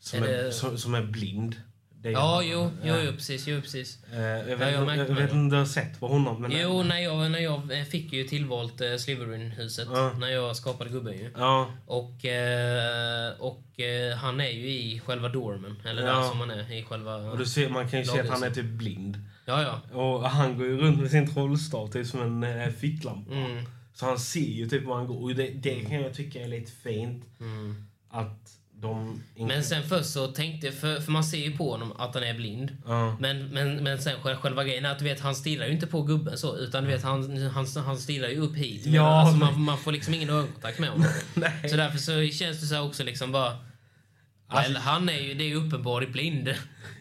som, 0.00 0.20
det- 0.20 0.52
som, 0.52 0.78
som 0.78 0.94
är 0.94 1.02
blind. 1.02 1.56
Är 2.04 2.10
Ja, 2.10 2.42
jo, 2.42 2.70
jo, 2.84 2.94
jo, 3.04 3.12
precis, 3.12 3.46
jo, 3.48 3.60
precis. 3.60 3.98
Eh, 4.12 4.20
jag 4.20 4.56
vet, 4.56 4.74
jag 4.74 4.84
vet 4.86 5.20
inte 5.22 5.32
om 5.32 5.48
du 5.48 5.56
har 5.56 5.64
sett 5.64 6.00
på 6.00 6.08
honom. 6.08 6.42
Men 6.42 6.50
Jo, 6.60 6.82
när 6.82 6.98
jag, 6.98 7.30
när 7.30 7.38
jag 7.38 7.78
eh, 7.78 7.84
fick 7.84 8.12
ju 8.12 8.24
tillvalt 8.24 8.80
eh, 8.80 8.94
Slytherin-huset. 8.96 9.88
Ja. 9.92 10.12
När 10.18 10.28
jag 10.28 10.56
skapade 10.56 10.90
gubben 10.90 11.12
ju. 11.18 11.30
Ja, 11.36 11.70
Och, 11.86 12.24
eh, 12.24 13.32
och 13.38 13.80
eh, 13.80 14.16
han 14.16 14.40
är 14.40 14.50
ju 14.50 14.70
i 14.70 15.00
själva 15.06 15.28
dormen. 15.28 15.82
Eller 15.84 16.02
där 16.02 16.22
som 16.28 16.40
han 16.40 16.50
är, 16.50 16.72
i 16.72 16.82
själva... 16.84 17.16
och 17.16 17.38
du 17.38 17.46
ser, 17.46 17.68
man 17.68 17.88
kan 17.88 17.98
ju 17.98 18.04
se 18.04 18.20
att 18.20 18.28
han 18.28 18.42
är 18.42 18.50
typ 18.50 18.66
blind. 18.66 19.18
Ja, 19.46 19.62
ja. 19.62 19.98
Och 20.00 20.30
han 20.30 20.58
går 20.58 20.66
ju 20.66 20.78
runt 20.78 21.00
med 21.00 21.10
sin 21.10 21.32
trollstav 21.34 21.88
typ 21.92 22.06
som 22.06 22.42
en 22.42 22.60
eh, 22.60 22.68
ficklampa. 22.68 23.32
Mm. 23.34 23.64
Så 24.00 24.06
han 24.06 24.18
ser 24.18 24.40
ju 24.40 24.68
typ 24.68 24.84
var 24.84 24.96
han 24.96 25.06
går. 25.06 25.22
Och 25.22 25.34
det, 25.34 25.48
det 25.50 25.80
kan 25.80 26.00
jag 26.02 26.14
tycka 26.14 26.40
är 26.40 26.48
lite 26.48 26.72
fint. 26.72 27.24
Mm. 27.40 27.84
Att 28.10 28.50
de... 28.74 29.22
Men 29.36 29.64
sen 29.64 29.82
först 29.82 30.10
så 30.10 30.26
tänkte 30.26 30.66
jag, 30.66 30.74
för, 30.76 31.00
för 31.00 31.12
man 31.12 31.24
ser 31.24 31.38
ju 31.38 31.56
på 31.56 31.70
honom 31.70 31.92
att 31.98 32.14
han 32.14 32.24
är 32.24 32.34
blind. 32.34 32.76
Ja. 32.86 33.16
Men, 33.20 33.46
men, 33.48 33.76
men 33.84 33.98
sen 34.02 34.20
själva, 34.22 34.40
själva 34.40 34.64
grejen 34.64 34.84
är 34.84 34.90
att 34.90 34.98
du 34.98 35.04
vet, 35.04 35.20
han 35.20 35.34
stirrar 35.34 35.66
ju 35.66 35.72
inte 35.72 35.86
på 35.86 36.02
gubben 36.02 36.38
så, 36.38 36.56
utan 36.56 36.84
du 36.84 36.90
vet, 36.90 37.02
han, 37.02 37.36
han, 37.46 37.66
han 37.76 37.96
stirrar 37.98 38.28
ju 38.28 38.36
upp 38.40 38.56
hit. 38.56 38.86
Ja, 38.86 39.02
alltså, 39.20 39.36
man, 39.36 39.60
man 39.62 39.78
får 39.78 39.92
liksom 39.92 40.14
ingen 40.14 40.30
ögonkontakt 40.30 40.78
med 40.78 40.88
honom. 40.90 41.06
Så 41.70 41.76
därför 41.76 41.98
så 41.98 42.36
känns 42.38 42.60
det 42.60 42.66
så 42.66 42.74
här 42.74 42.82
också 42.84 43.04
liksom 43.04 43.32
bara... 43.32 43.58
Alltså- 44.46 44.78
han 44.80 45.08
är 45.08 45.20
ju, 45.20 45.34
det 45.34 45.44
är 45.44 45.48
ju 45.48 45.54
uppenbarligen 45.66 46.12
blind. 46.12 46.44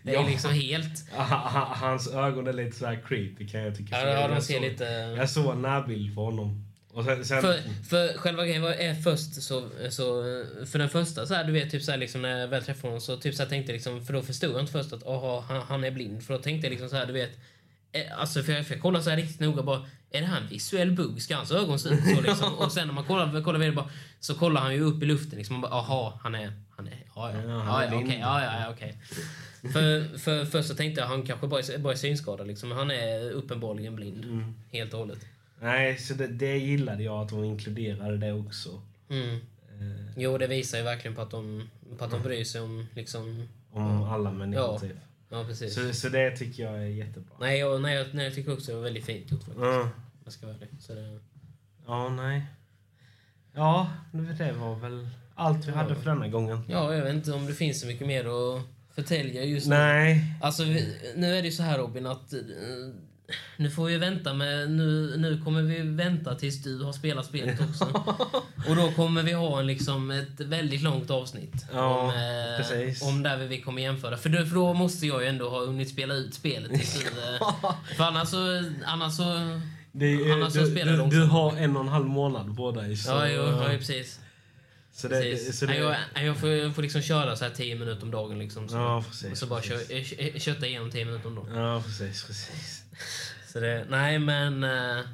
Det 0.04 0.12
är 0.12 0.14
Ja. 0.22 0.28
liksom 0.28 0.52
helt... 0.54 1.10
Ha- 1.16 1.24
ha- 1.50 1.76
Hans 1.76 2.08
ögon 2.08 2.48
är 2.48 2.54
lite 2.54 2.78
så 2.78 2.86
här 2.86 3.04
creepy 3.08 3.48
kan 3.48 3.62
jag 3.62 3.76
tycka. 3.78 4.02
Ja, 4.02 4.30
jag 4.30 4.44
ser 4.44 4.54
såg- 4.54 4.64
lite... 4.64 4.84
Jag 5.18 5.30
såg 5.30 5.52
en 5.56 5.62
närbild 5.62 6.16
på 6.16 6.26
honom. 6.26 6.66
Sen, 6.94 7.26
sen, 7.26 7.42
För, 7.42 7.60
för 7.90 8.18
själva 8.18 8.46
grejen 8.46 8.62
var, 8.62 8.72
är 8.72 8.94
först 8.96 9.34
så, 9.44 9.70
så... 9.90 10.24
För 10.66 10.80
den 10.80 10.90
första 10.90 11.26
så 11.26 11.34
här, 11.34 11.44
du 11.44 11.52
vet, 11.52 11.72
typ 11.72 11.84
så 11.84 11.92
här, 11.92 11.98
liksom, 11.98 12.22
när 12.22 12.40
jag 12.40 12.48
väl 12.48 12.64
träffade 12.64 12.88
honom 12.88 13.02
så 13.02 13.18
typ 13.18 13.36
så 13.36 13.44
här, 13.44 13.50
tänkte 13.50 13.72
jag 13.72 13.74
liksom... 13.76 14.06
För 14.06 14.14
då 14.14 14.22
förstod 14.22 14.52
jag 14.54 14.60
inte 14.60 14.72
först 14.72 14.94
att 14.94 15.08
aha, 15.08 15.46
han, 15.48 15.62
han 15.62 15.84
är 15.84 15.92
blind. 15.92 16.24
För 16.24 16.34
då 16.34 16.40
tänkte 16.40 16.68
jag 16.68 16.72
liksom 16.72 16.90
så 16.90 16.96
här, 16.96 17.06
du 17.06 17.14
vet... 17.14 17.32
eh, 17.92 18.20
Alltså 18.20 18.44
för 18.44 18.54
jag, 18.54 18.68
för 18.68 18.74
jag 18.74 18.82
kollade 18.82 19.04
så 19.04 19.10
här 19.10 19.18
riktigt 19.18 19.40
noga 19.40 19.64
bara, 19.64 19.86
är 20.12 20.22
det 20.22 20.28
här 20.28 20.42
en 20.42 20.48
visuell 20.48 20.92
bugg? 20.92 21.22
Ska 21.22 21.36
hans 21.36 21.52
ögon 21.52 21.80
se 21.80 21.90
ut 21.90 22.04
så 22.16 22.22
liksom? 22.22 22.54
Och 22.54 22.72
sen 22.72 22.88
när 22.88 22.94
man 22.94 23.04
kollar, 23.06 23.42
kollar 23.42 23.60
vidare 23.60 23.76
bara, 23.76 23.90
så 24.20 24.36
kollar 24.36 24.62
han 24.62 24.74
ju 24.74 24.82
upp 24.82 25.04
i 25.04 25.06
luften 25.06 25.38
liksom 25.38 25.56
och 25.56 25.62
bara, 25.62 25.72
aha, 25.72 26.20
han 26.24 26.36
är, 26.36 26.54
han 26.78 26.88
är, 26.88 26.98
ja 27.16 27.32
ja, 27.32 27.86
okej, 27.86 28.18
ja, 28.22 28.44
ja, 28.44 28.70
okej. 28.72 28.98
För, 29.74 30.18
för 30.18 30.46
först 30.46 30.68
så 30.70 30.76
tänkte 30.76 31.02
jag 31.02 31.08
han 31.08 31.24
kanske 31.26 31.48
bara 31.48 31.60
är, 31.60 31.78
bara 31.78 31.94
är 31.94 31.98
synskadad 31.98 32.48
liksom, 32.48 32.70
men 32.70 32.78
han 32.78 32.92
är 32.92 33.32
uppenbarligen 33.32 33.96
blind. 33.96 34.24
Mm. 34.26 34.56
Helt 34.72 34.94
och 34.94 35.00
hållet. 35.00 35.20
Nej, 35.62 35.98
så 35.98 36.14
det, 36.14 36.28
det 36.28 36.58
gillade 36.58 37.04
jag 37.04 37.22
att 37.22 37.30
de 37.30 37.44
inkluderade 37.44 38.18
det 38.18 38.34
också. 38.34 38.82
Mm. 39.10 39.36
Eh, 39.36 40.12
Jo, 40.18 40.38
det 40.38 40.48
visar 40.48 40.78
ju 40.78 40.84
verkligen 40.84 41.16
på 41.16 41.22
att 41.22 41.32
de, 41.32 41.70
på 41.98 42.06
att 42.06 42.12
de 42.12 42.22
bryr 42.22 42.44
sig 42.44 42.62
om 42.62 42.88
liksom... 42.96 43.48
om 43.72 44.04
alla 44.04 44.32
människor 44.32 44.64
Ja. 44.66 44.80
typ. 44.80 44.96
Ja, 45.30 45.44
precis. 45.48 45.74
Så, 45.76 45.94
så 45.94 46.10
det 46.10 46.32
tycker 46.38 46.64
jag 46.64 46.74
är 46.78 46.86
jättebra. 46.86 47.36
Nej, 47.40 47.60
jag, 47.60 47.82
nej, 47.82 47.96
jag, 47.96 48.08
nej, 48.14 48.26
jag 48.26 48.36
tycker 48.36 48.54
också 48.54 48.72
det 48.72 48.78
var 48.78 48.84
väldigt 48.84 49.06
fint 49.06 49.32
gjort 49.32 49.44
faktiskt. 49.44 49.60
Ja, 49.66 49.90
Jag 50.24 50.34
ska 50.34 50.46
vara 50.46 50.56
ärlig. 50.56 50.70
Så 50.80 50.94
det, 50.94 51.20
ja 51.86 52.10
nej. 52.10 52.46
Ja, 53.54 53.90
det 54.12 54.52
var 54.52 54.76
väl 54.76 55.08
allt 55.36 55.68
vi 55.68 55.72
hade 55.72 55.96
för 55.96 56.06
denna 56.10 56.28
gången. 56.28 56.62
ja, 56.70 56.94
jag 56.96 57.04
vet 57.06 57.14
inte 57.16 57.32
om 57.34 57.46
det 57.46 57.54
finns 57.54 57.82
så 57.82 57.88
mycket 57.88 58.08
mer 58.08 58.26
att 58.26 58.62
förtälja 58.96 59.44
just 59.44 59.68
nu. 59.68 59.76
Nej. 59.76 60.24
Alltså, 60.42 60.64
vi, 60.64 60.98
nu 61.16 61.28
är 61.38 61.42
det 61.42 61.48
ju 61.48 61.52
så 61.52 61.64
här 61.64 61.78
Robin 61.78 62.06
att... 62.06 62.34
Nu 63.58 63.70
får 63.70 63.86
vi 63.86 63.98
vänta 63.98 64.34
med... 64.34 64.72
Nu, 64.72 65.18
nu 65.18 65.42
kommer 65.44 65.62
vi 65.62 65.82
vänta 65.82 66.36
tills 66.36 66.64
du 66.64 66.84
har 66.84 66.94
spelat 66.94 67.26
spelet 67.26 67.62
också. 67.62 67.86
Och 68.70 68.76
då 68.76 68.92
kommer 68.92 69.24
vi 69.24 69.34
ha 69.34 69.60
en, 69.60 69.68
liksom, 69.68 70.12
ett 70.12 70.40
väldigt 70.40 70.82
långt 70.82 71.10
avsnitt. 71.10 71.66
Ja, 71.74 72.00
om, 72.00 72.10
eh, 72.10 73.08
om 73.08 73.24
där 73.24 73.38
vi 73.38 73.62
kommer 73.62 73.82
jämföra. 73.82 74.18
För 74.18 74.30
då, 74.30 74.46
för 74.46 74.56
då 74.56 74.74
måste 74.74 75.08
jag 75.08 75.22
ju 75.22 75.28
ändå 75.28 75.50
ha 75.50 75.66
hunnit 75.66 75.90
spela 75.90 76.14
ut 76.14 76.34
spelet 76.34 76.72
tills 76.72 77.06
eh, 77.06 77.50
För 77.98 78.04
annars 78.04 78.30
så... 78.30 78.64
Annars 78.86 79.14
så 79.14 79.60
Det 79.92 80.06
är, 80.06 80.34
Annars 80.34 80.54
så 80.54 80.60
du, 80.60 80.72
spelar 80.72 80.92
du, 80.92 81.20
du 81.20 81.26
har 81.26 81.58
en 81.58 81.76
och 81.76 81.82
en 81.84 81.88
halv 81.88 82.06
månad 82.06 82.58
på 82.58 82.72
dig. 82.72 82.98
Så, 82.98 83.12
Ja, 83.12 83.28
jo, 83.28 83.42
ja, 83.42 83.64
precis. 83.78 84.20
Så 85.02 85.08
det, 85.08 85.54
så 85.56 85.66
det, 85.66 85.76
jag, 85.78 85.96
jag, 86.26 86.38
får, 86.38 86.50
jag 86.50 86.76
får 86.76 86.82
liksom 86.82 87.02
köra 87.02 87.36
så 87.36 87.44
här 87.46 87.52
10 87.52 87.76
minuter 87.76 88.04
om 88.04 88.12
dagen. 88.12 88.40
Liksom, 88.40 88.70
så, 88.70 88.76
Ja, 88.76 89.04
precis, 89.10 89.32
och 89.32 89.38
så 89.38 89.48
bara 89.48 89.62
precis. 89.62 90.10
kö, 90.10 90.40
kötta 90.40 90.68
igenom 90.68 90.92
10 90.92 91.06
minuter 91.06 91.28
om 91.28 91.36
dagen. 91.36 91.56
Ja, 91.56 91.82
precis, 91.86 92.24
precis. 92.24 92.84
Så 93.54 93.60
det, 93.60 93.86
nej, 93.90 94.20
men... 94.20 94.64
eh, 94.64 95.06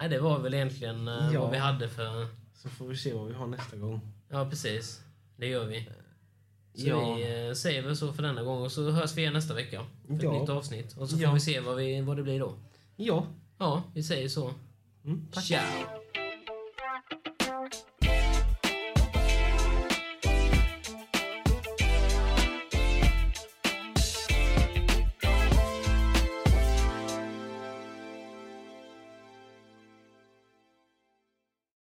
nej, 0.00 0.08
det 0.08 0.18
var 0.18 0.38
väl 0.38 0.54
egentligen 0.54 1.08
eh, 1.08 1.30
Ja. 1.32 1.40
vad 1.40 1.50
vi 1.50 1.56
hade 1.58 1.88
för... 1.88 2.26
Så 2.62 2.68
får 2.68 2.86
vi 2.88 2.96
se 2.96 3.12
vad 3.12 3.28
vi 3.28 3.34
har 3.34 3.46
nästa 3.46 3.76
gång. 3.76 4.00
Ja, 4.30 4.50
precis. 4.50 5.00
Det 5.36 5.46
gör 5.46 5.64
vi. 5.64 5.88
Så 6.74 6.88
Ja. 6.88 7.14
vi 7.14 7.46
eh, 7.48 7.54
säger 7.54 7.82
väl 7.82 7.96
så 7.96 8.12
för 8.12 8.22
denna 8.22 8.42
gång 8.42 8.62
och 8.62 8.72
så 8.72 8.90
hörs 8.90 9.14
vi 9.16 9.20
igen 9.20 9.32
nästa 9.32 9.54
vecka. 9.54 9.84
För 10.06 10.14
ett 10.14 10.22
Ja. 10.22 10.40
nytt 10.40 10.48
avsnitt. 10.48 10.96
Och 10.96 11.08
så 11.10 11.18
får 11.18 11.32
vi 11.34 11.40
se 11.40 11.60
vad, 11.60 11.76
vi, 11.76 12.00
vad 12.00 12.16
det 12.16 12.22
blir 12.22 12.40
då. 12.40 12.54
Ja. 12.96 13.26
Ja, 13.58 13.82
vi 13.94 14.02
säger 14.02 14.28
så. 14.28 14.54
Mm, 15.04 15.26
tack. 15.32 15.44
Ciao! 15.44 16.03